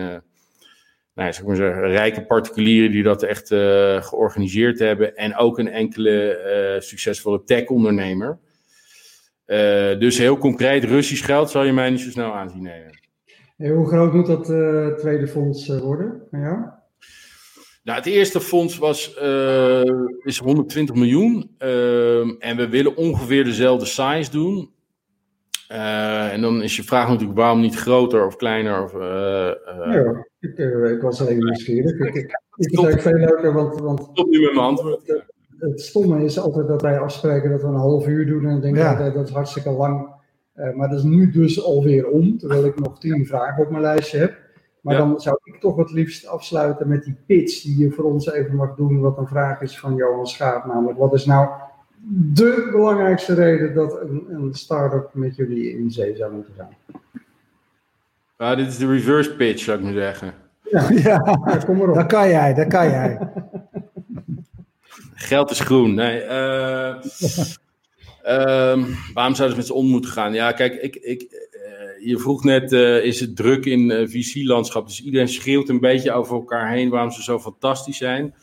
nou, 1.13 1.33
zeg 1.33 1.43
maar 1.43 1.55
zeggen, 1.55 1.87
rijke 1.87 2.25
particulieren 2.25 2.91
die 2.91 3.03
dat 3.03 3.23
echt 3.23 3.47
georganiseerd 4.07 4.79
hebben. 4.79 5.15
En 5.15 5.35
ook 5.35 5.59
een 5.59 5.71
enkele 5.71 6.77
succesvolle 6.79 7.43
tech-ondernemer... 7.43 8.39
Uh, 9.47 9.99
dus 9.99 10.17
heel 10.17 10.37
concreet, 10.37 10.83
Russisch 10.83 11.25
geld 11.25 11.49
zal 11.49 11.63
je 11.63 11.73
mij 11.73 11.89
niet 11.89 11.99
zo 11.99 12.09
snel 12.09 12.33
aanzien 12.33 12.63
nemen. 12.63 12.99
En 13.57 13.73
hoe 13.73 13.87
groot 13.87 14.13
moet 14.13 14.25
dat 14.25 14.49
uh, 14.49 14.87
tweede 14.87 15.27
fonds 15.27 15.67
worden 15.67 16.21
Ja. 16.31 16.75
Nou, 17.83 17.99
het 17.99 18.07
eerste 18.07 18.41
fonds 18.41 18.77
was, 18.77 19.13
is 20.23 20.37
120 20.39 20.95
miljoen. 20.95 21.55
Ehm, 21.57 22.29
en 22.39 22.57
we 22.57 22.69
willen 22.69 22.95
ongeveer 22.95 23.43
dezelfde 23.43 23.85
size 23.85 24.31
doen. 24.31 24.71
en 25.67 26.41
dan 26.41 26.63
is 26.63 26.75
je 26.75 26.83
vraag 26.83 27.07
natuurlijk 27.07 27.37
waarom 27.37 27.61
niet 27.61 27.75
groter 27.75 28.25
of 28.25 28.35
kleiner? 28.35 28.83
Of, 28.83 28.93
ja, 28.93 30.27
ik, 30.39 30.57
ik, 30.91 31.01
was 31.01 31.21
alleen 31.21 31.37
nieuwsgierig. 31.37 31.91
Ik, 31.91 32.15
ik, 32.15 32.15
ik 32.15 32.33
vind 32.57 32.75
het 32.75 32.85
eigenlijk 32.85 33.01
veel 33.01 33.17
leuker, 33.17 33.53
want... 33.53 33.79
want 33.79 34.01
Stop 34.11 34.29
nu 34.29 34.41
met 34.41 34.53
mijn 34.53 34.65
antwoord 34.65 35.25
het 35.59 35.81
stomme 35.81 36.23
is 36.23 36.39
altijd 36.39 36.67
dat 36.67 36.81
wij 36.81 36.99
afspreken 36.99 37.49
dat 37.49 37.61
we 37.61 37.67
een 37.67 37.73
half 37.73 38.07
uur 38.07 38.25
doen. 38.25 38.45
En 38.45 38.51
dan 38.51 38.61
denk 38.61 38.75
ik 38.75 38.81
ja. 38.81 39.09
dat 39.09 39.27
is 39.27 39.33
hartstikke 39.33 39.69
lang. 39.69 40.07
Uh, 40.55 40.73
maar 40.73 40.89
dat 40.89 40.97
is 40.97 41.03
nu 41.03 41.31
dus 41.31 41.63
alweer 41.63 42.07
om, 42.07 42.37
terwijl 42.37 42.65
ik 42.65 42.79
nog 42.79 42.99
tien 42.99 43.25
vragen 43.25 43.63
op 43.63 43.69
mijn 43.69 43.81
lijstje 43.81 44.17
heb. 44.17 44.37
Maar 44.81 44.95
ja. 44.95 45.01
dan 45.01 45.19
zou 45.19 45.37
ik 45.43 45.59
toch 45.59 45.75
het 45.75 45.91
liefst 45.91 46.27
afsluiten 46.27 46.87
met 46.87 47.03
die 47.03 47.15
pitch 47.25 47.61
die 47.63 47.77
je 47.77 47.91
voor 47.91 48.03
ons 48.03 48.31
even 48.31 48.55
mag 48.55 48.75
doen. 48.75 48.99
Wat 48.99 49.17
een 49.17 49.27
vraag 49.27 49.61
is 49.61 49.79
van 49.79 49.95
Johan 49.95 50.27
Schaap. 50.27 50.65
Namelijk, 50.65 50.97
wat 50.97 51.13
is 51.13 51.25
nou 51.25 51.49
de 52.33 52.69
belangrijkste 52.71 53.33
reden 53.33 53.73
dat 53.73 54.01
een, 54.01 54.25
een 54.29 54.53
start-up 54.53 55.09
met 55.13 55.35
jullie 55.35 55.77
in 55.77 55.91
zee 55.91 56.15
zou 56.15 56.33
moeten 56.33 56.53
gaan? 56.57 57.01
Ah, 58.37 58.57
dit 58.57 58.67
is 58.67 58.77
de 58.77 58.87
reverse 58.87 59.35
pitch, 59.35 59.63
zou 59.63 59.77
ik 59.77 59.83
maar 59.83 59.93
zeggen. 59.93 60.33
Ja, 60.61 60.89
ja. 61.09 61.17
kom 61.65 61.77
maar 61.77 61.89
op. 61.89 61.95
Dat 61.95 62.05
kan 62.05 62.29
jij, 62.29 62.53
dat 62.53 62.67
kan 62.67 62.89
jij. 62.89 63.19
Geld 65.19 65.51
is 65.51 65.59
groen. 65.59 65.93
Nee, 65.93 66.21
uh, 66.23 66.29
waarom 69.13 69.35
zouden 69.35 69.49
ze 69.49 69.55
met 69.55 69.65
z'n 69.65 69.73
om 69.73 69.87
moeten 69.87 70.11
gaan? 70.11 70.33
Ja, 70.33 70.51
kijk, 70.51 70.73
ik, 70.81 70.95
ik, 70.95 71.21
uh, 71.21 72.07
je 72.07 72.17
vroeg 72.17 72.43
net, 72.43 72.71
is 73.03 73.19
het 73.19 73.35
druk 73.35 73.65
in 73.65 74.09
VC-landschap? 74.09 74.87
Dus 74.87 75.03
iedereen 75.03 75.27
schreeuwt 75.27 75.69
een 75.69 75.79
beetje 75.79 76.11
over 76.11 76.35
elkaar 76.35 76.71
heen 76.71 76.89
waarom 76.89 77.11
ze 77.11 77.23
zo 77.23 77.39
fantastisch 77.39 77.97
zijn. 77.97 78.35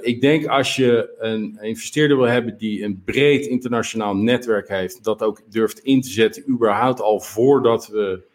ik 0.00 0.20
denk 0.20 0.46
als 0.46 0.76
je 0.76 1.14
een 1.18 1.58
investeerder 1.60 2.16
wil 2.16 2.26
hebben 2.26 2.58
die 2.58 2.84
een 2.84 3.02
breed 3.04 3.46
internationaal 3.46 4.16
netwerk 4.16 4.68
heeft, 4.68 5.04
dat 5.04 5.22
ook 5.22 5.42
durft 5.50 5.78
in 5.78 6.00
te 6.00 6.10
zetten, 6.10 6.48
überhaupt 6.48 7.00
al 7.00 7.20
voordat 7.20 7.88
we 7.88 8.28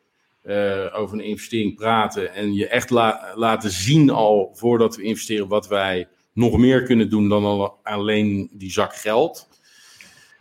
over 0.93 1.17
een 1.17 1.25
investering 1.25 1.75
praten 1.75 2.33
en 2.33 2.53
je 2.53 2.67
echt 2.67 2.89
la 2.89 3.33
laten 3.35 3.71
zien 3.71 4.09
al 4.09 4.51
voordat 4.53 4.95
we 4.95 5.03
investeren 5.03 5.47
wat 5.47 5.67
wij 5.67 6.07
nog 6.35 6.57
meer 6.57 6.83
kunnen 6.83 7.09
doen 7.09 7.29
dan 7.29 7.73
alleen 7.83 8.49
die 8.53 8.71
zak 8.71 8.95
geld. 8.95 9.47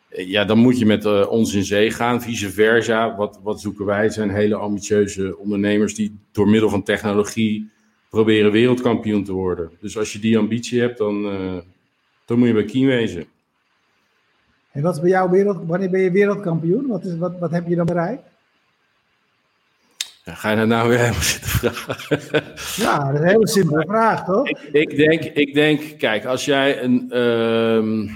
Eh, 0.09 0.29
ja, 0.29 0.45
dan 0.45 0.59
moet 0.59 0.79
je 0.79 0.87
met 0.87 1.05
uh, 1.05 1.31
ons 1.31 1.55
in 1.55 1.65
zee 1.65 1.91
gaan. 1.91 2.23
Vice 2.23 2.51
versa. 2.51 3.17
Wat, 3.17 3.41
wat 3.43 3.61
zoeken 3.61 3.85
wij? 3.85 4.11
Zijn 4.11 4.31
hele 4.31 4.55
ambitieuze 4.55 5.39
ondernemers 5.39 5.95
die 5.95 6.19
door 6.33 6.49
middel 6.49 6.69
van 6.69 6.83
technologie 6.83 7.71
proberen 8.09 8.53
wereldkampioen 8.53 9.25
te 9.25 9.33
worden. 9.33 9.71
Dus 9.81 9.99
als 9.99 10.13
je 10.13 10.19
die 10.19 10.39
ambitie 10.39 10.81
hebt, 10.81 10.99
dan, 10.99 11.25
uh, 11.27 11.57
dan 12.25 12.39
moet 12.39 12.49
je 12.49 12.55
bij 12.55 12.65
Kien 12.65 12.87
wezen. 12.87 13.25
En 14.71 14.83
wat 14.83 14.95
is 14.95 15.01
bij 15.01 15.11
jou 15.11 15.31
wereld, 15.31 15.67
wanneer 15.67 15.91
ben 15.91 16.01
je 16.01 16.11
wereldkampioen? 16.11 16.87
Wat, 16.87 17.05
is, 17.05 17.17
wat, 17.17 17.39
wat 17.39 17.51
heb 17.51 17.69
je 17.69 17.77
dan 17.77 17.87
bereikt? 17.87 18.23
Ja, 20.25 20.35
ga 20.35 20.51
je 20.51 20.57
dat 20.57 20.67
nou 20.67 20.89
weer 20.89 20.99
helemaal 20.99 21.23
zitten 21.23 21.51
vragen? 21.51 22.43
Ja, 22.77 22.99
dat 22.99 23.15
is 23.15 23.21
een 23.21 23.27
hele 23.27 23.49
simpele 23.49 23.85
vraag, 23.93 24.25
toch? 24.25 24.49
Ik, 24.49 24.73
ik, 24.73 24.97
denk, 24.97 25.25
ik 25.25 25.55
denk, 25.55 25.99
kijk, 25.99 26.25
als 26.25 26.45
jij 26.45 26.83
een. 26.83 27.19
Um, 27.19 28.11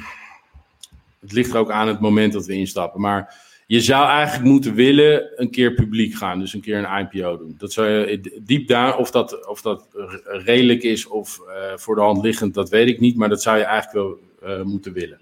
het 1.20 1.32
ligt 1.32 1.50
er 1.52 1.58
ook 1.58 1.70
aan 1.70 1.88
het 1.88 2.00
moment 2.00 2.32
dat 2.32 2.46
we 2.46 2.52
instappen. 2.52 3.00
Maar 3.00 3.46
je 3.66 3.80
zou 3.80 4.08
eigenlijk 4.08 4.48
moeten 4.48 4.74
willen 4.74 5.40
een 5.40 5.50
keer 5.50 5.74
publiek 5.74 6.14
gaan. 6.14 6.38
Dus 6.38 6.54
een 6.54 6.60
keer 6.60 6.78
een 6.78 7.08
IPO 7.10 7.38
doen. 7.38 7.54
Dat 7.58 7.72
zou 7.72 7.88
je 7.88 8.40
diep 8.42 8.68
daar, 8.68 8.96
of 8.96 9.10
dat, 9.10 9.46
of 9.46 9.62
dat 9.62 9.88
redelijk 10.24 10.82
is 10.82 11.06
of 11.06 11.40
uh, 11.48 11.76
voor 11.76 11.94
de 11.94 12.00
hand 12.00 12.22
liggend, 12.22 12.54
dat 12.54 12.68
weet 12.68 12.88
ik 12.88 13.00
niet. 13.00 13.16
Maar 13.16 13.28
dat 13.28 13.42
zou 13.42 13.58
je 13.58 13.64
eigenlijk 13.64 14.20
wel 14.40 14.58
uh, 14.58 14.62
moeten 14.62 14.92
willen. 14.92 15.20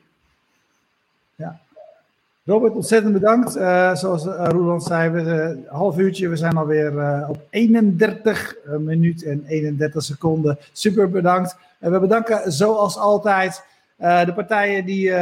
Ja. 1.35 1.61
Robert, 2.47 2.75
ontzettend 2.75 3.13
bedankt. 3.13 3.57
Uh, 3.57 3.95
zoals 3.95 4.27
uh, 4.27 4.45
Roland 4.49 4.83
zei, 4.83 5.11
we, 5.11 5.21
een 5.21 5.65
half 5.69 5.99
uurtje. 5.99 6.29
We 6.29 6.37
zijn 6.37 6.57
alweer 6.57 6.93
op 7.29 7.41
31 7.51 8.57
minuut 8.79 9.25
en 9.25 9.45
31 9.47 10.03
seconden. 10.03 10.59
Super 10.73 11.11
bedankt. 11.11 11.57
En 11.79 11.93
we 11.93 12.01
bedanken 12.01 12.53
zoals 12.53 12.97
altijd 12.97 13.63
de 13.97 14.33
partijen 14.35 14.85
die 14.85 15.13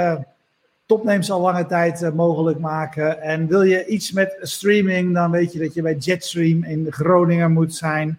topnames 0.86 1.30
al 1.30 1.40
lange 1.40 1.66
tijd 1.66 2.14
mogelijk 2.14 2.58
maken. 2.58 3.22
En 3.22 3.46
wil 3.46 3.62
je 3.62 3.86
iets 3.86 4.12
met 4.12 4.36
streaming, 4.40 5.14
dan 5.14 5.30
weet 5.30 5.52
je 5.52 5.58
dat 5.58 5.74
je 5.74 5.82
bij 5.82 5.96
Jetstream 5.96 6.64
in 6.64 6.86
Groningen 6.90 7.52
moet 7.52 7.74
zijn. 7.74 8.18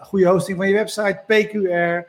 goede 0.00 0.26
hosting 0.26 0.56
van 0.56 0.68
je 0.68 0.74
website, 0.74 1.20
PQR. 1.26 2.06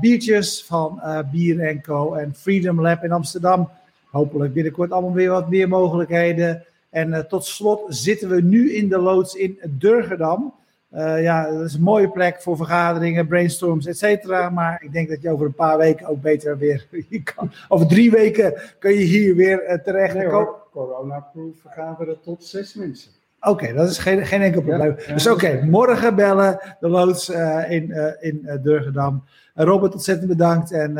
biertjes 0.00 0.64
van 0.64 1.02
Bier 1.30 1.80
Co. 1.80 2.14
en 2.14 2.34
Freedom 2.36 2.80
Lab 2.80 3.04
in 3.04 3.12
Amsterdam 3.12 3.70
hopelijk 4.14 4.52
binnenkort 4.52 4.90
allemaal 4.90 5.12
weer 5.12 5.30
wat 5.30 5.48
meer 5.48 5.68
mogelijkheden. 5.68 6.64
En 6.90 7.08
uh, 7.08 7.18
tot 7.18 7.44
slot 7.44 7.84
zitten 7.88 8.28
we 8.28 8.40
nu 8.40 8.74
in 8.74 8.88
de 8.88 8.98
loods 8.98 9.34
in 9.34 9.58
Durgedam. 9.68 10.54
Uh, 10.92 11.22
ja, 11.22 11.50
dat 11.50 11.64
is 11.64 11.74
een 11.74 11.82
mooie 11.82 12.08
plek 12.08 12.42
voor 12.42 12.56
vergaderingen, 12.56 13.26
brainstorms, 13.26 13.86
et 13.86 13.98
cetera. 13.98 14.50
Maar 14.50 14.82
ik 14.82 14.92
denk 14.92 15.08
dat 15.08 15.22
je 15.22 15.30
over 15.30 15.46
een 15.46 15.54
paar 15.54 15.78
weken 15.78 16.06
ook 16.06 16.20
beter 16.20 16.58
weer 16.58 16.86
kan. 17.34 17.50
Over 17.68 17.86
drie 17.86 18.10
weken 18.10 18.54
kun 18.78 18.90
je 18.90 19.04
hier 19.04 19.34
weer 19.34 19.70
uh, 19.70 19.74
terecht. 19.74 20.14
Nee, 20.14 20.46
Corona-proof 20.72 21.56
vergaderen 21.60 22.20
tot 22.20 22.44
zes 22.44 22.74
mensen. 22.74 23.10
Oké, 23.40 23.50
okay, 23.50 23.72
dat 23.72 23.90
is 23.90 23.98
geen, 23.98 24.26
geen 24.26 24.42
enkel 24.42 24.62
probleem. 24.62 24.96
Ja, 25.06 25.12
dus 25.12 25.26
oké, 25.26 25.34
okay, 25.34 25.62
morgen 25.62 26.14
bellen 26.14 26.60
de 26.80 26.88
loods 26.88 27.28
in, 27.68 28.16
in 28.20 28.60
Durgedam. 28.62 29.24
Robert, 29.54 29.92
ontzettend 29.92 30.28
bedankt. 30.28 30.72
En 30.72 30.96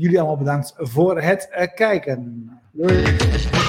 Jullie 0.00 0.18
allemaal 0.18 0.36
bedankt 0.36 0.74
voor 0.76 1.20
het 1.20 1.48
uh, 1.52 1.66
kijken. 1.74 2.50
Doei. 2.72 3.59